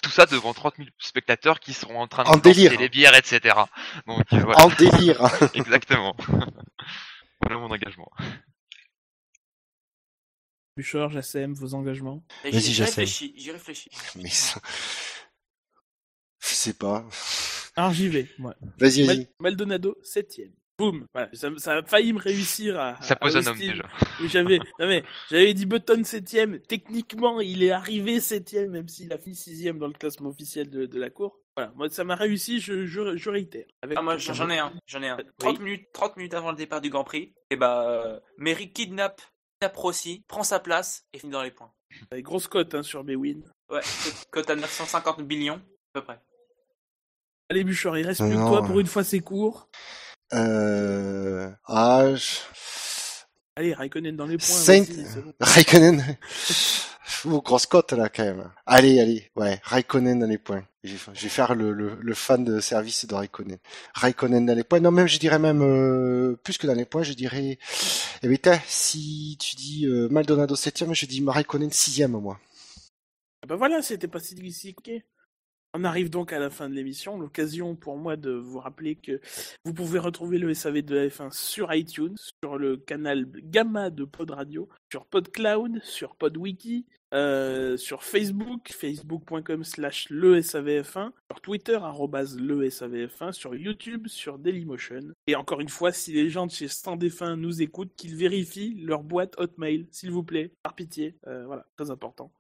[0.02, 2.80] Tout ça devant 30 000 spectateurs qui seront en train de En délire.
[2.80, 3.56] les bières, etc.
[4.08, 5.20] Donc euh, voilà, en délire.
[5.54, 6.16] exactement.
[7.46, 8.12] Voilà mon engagement.
[10.76, 12.24] Bouchard, j'assème vos engagements.
[12.44, 13.90] Vas-y, J'y réfléchis, j'y réfléchis.
[14.16, 14.60] mais ça...
[16.42, 17.06] je sais pas.
[17.76, 18.56] Alors j'y vais, moi.
[18.80, 19.30] Vas-y, Mal- vas-y.
[19.40, 20.52] Maldonado, septième.
[20.80, 21.06] Boum.
[21.14, 23.00] Voilà, ça, ça a failli me réussir à.
[23.04, 23.68] Ça à pose un homme Austin.
[23.72, 23.84] déjà.
[24.24, 26.60] où J'avais, non mais, j'avais dit Button septième.
[26.62, 30.88] Techniquement, il est arrivé septième, même s'il a fini sixième dans le classement officiel de,
[30.88, 31.40] de la cour.
[31.56, 33.66] Voilà, moi ça m'a réussi, je, je, je réitère.
[33.84, 35.18] Avec Ah, moi j'en ai un, j'en ai un.
[35.38, 39.22] 30 minutes, 30 minutes avant le départ du Grand Prix, et bah euh, Mary kidnappe,
[39.62, 41.72] kidnappe Rossi, prend sa place et finit dans les points.
[42.10, 43.42] Avec grosse cote hein, sur Bewin.
[43.70, 43.82] Ouais,
[44.32, 45.62] cote à 950 millions,
[45.94, 46.20] à peu près.
[47.50, 49.70] Allez Bouchard, il reste plus que toi, pour une fois c'est court.
[50.34, 51.52] Euh...
[51.66, 52.38] Ah, je...
[53.56, 54.48] Allez, Raikkonen dans les points.
[54.48, 54.82] Saint-
[55.22, 55.34] bon.
[55.40, 56.18] Raikkonen.
[57.26, 58.52] Ouh, grosse cote là quand même.
[58.66, 60.66] Allez, allez, ouais, Raikkonen dans les points.
[60.84, 63.58] Je vais, faire le, fan de service de Raikkonen.
[63.94, 64.82] Raikkonen dans les points.
[64.82, 67.58] Non, même je dirais même euh, plus que dans les points, je dirais.
[68.22, 72.38] Eh bien, t'as, si tu dis euh, Maldonado septième, je dis Raikkonen sixième moi.
[73.42, 74.74] Ah bah voilà, c'était pas si difficile.
[74.78, 74.92] ok.
[75.76, 79.20] On arrive donc à la fin de l'émission, l'occasion pour moi de vous rappeler que
[79.66, 84.06] vous pouvez retrouver le SAV de la F1 sur iTunes, sur le canal Gamma de
[84.06, 91.80] Pod Radio, sur PodCloud, sur PodWiki, euh, sur Facebook, facebook.com slash le SAVF1, sur Twitter,
[91.82, 95.14] arrobase le SAVF1, sur YouTube, sur Dailymotion.
[95.26, 98.76] Et encore une fois, si les gens de chez Stand F1 nous écoutent, qu'ils vérifient
[98.84, 101.16] leur boîte Hotmail, s'il vous plaît, par pitié.
[101.26, 102.32] Euh, voilà, très important.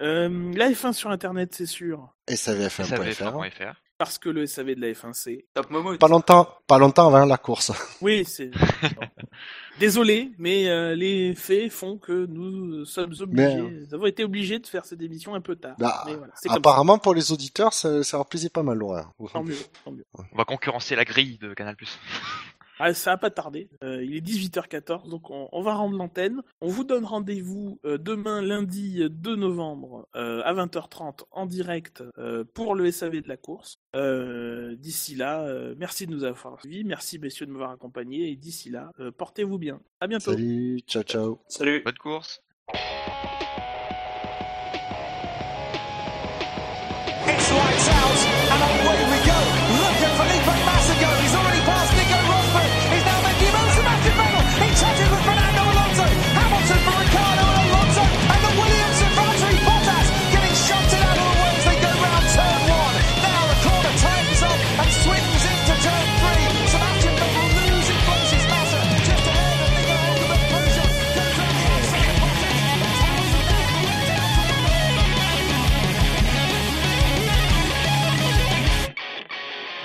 [0.00, 2.96] Euh, la F1 sur Internet, c'est sûr, SAVF1.fr.
[2.96, 3.74] SAVF1.fr.
[3.96, 5.96] parce que le SAV de la F1, c'est Top Momo.
[5.96, 7.72] Pas longtemps, pas longtemps avant la course.
[8.02, 8.50] Oui, c'est.
[9.78, 14.58] Désolé, mais euh, les faits font que nous sommes obligés, Mais, nous avons été obligés
[14.58, 15.76] de faire cette émission un peu tard.
[15.78, 19.10] Bah, mais voilà, comme Apparemment, pour les auditeurs, ça, ça leur plaisait pas mal l'horaire.
[19.20, 19.32] ça.
[19.34, 20.04] Tant mieux, tant mieux.
[20.14, 21.76] On va concurrencer la grille de Canal+.
[22.78, 23.68] Ah, ça a pas tardé.
[23.82, 26.42] Euh, il est 18h14, donc on, on va rendre l'antenne.
[26.60, 32.04] On vous donne rendez-vous euh, demain, lundi euh, 2 novembre, euh, à 20h30 en direct
[32.18, 33.78] euh, pour le SAV de la course.
[33.94, 38.36] Euh, d'ici là, euh, merci de nous avoir suivis, merci messieurs de m'avoir accompagné, et
[38.36, 39.80] d'ici là, euh, portez-vous bien.
[40.00, 40.32] À bientôt.
[40.32, 41.40] Salut, ciao, ciao.
[41.48, 41.82] Salut.
[41.84, 42.42] Bonne course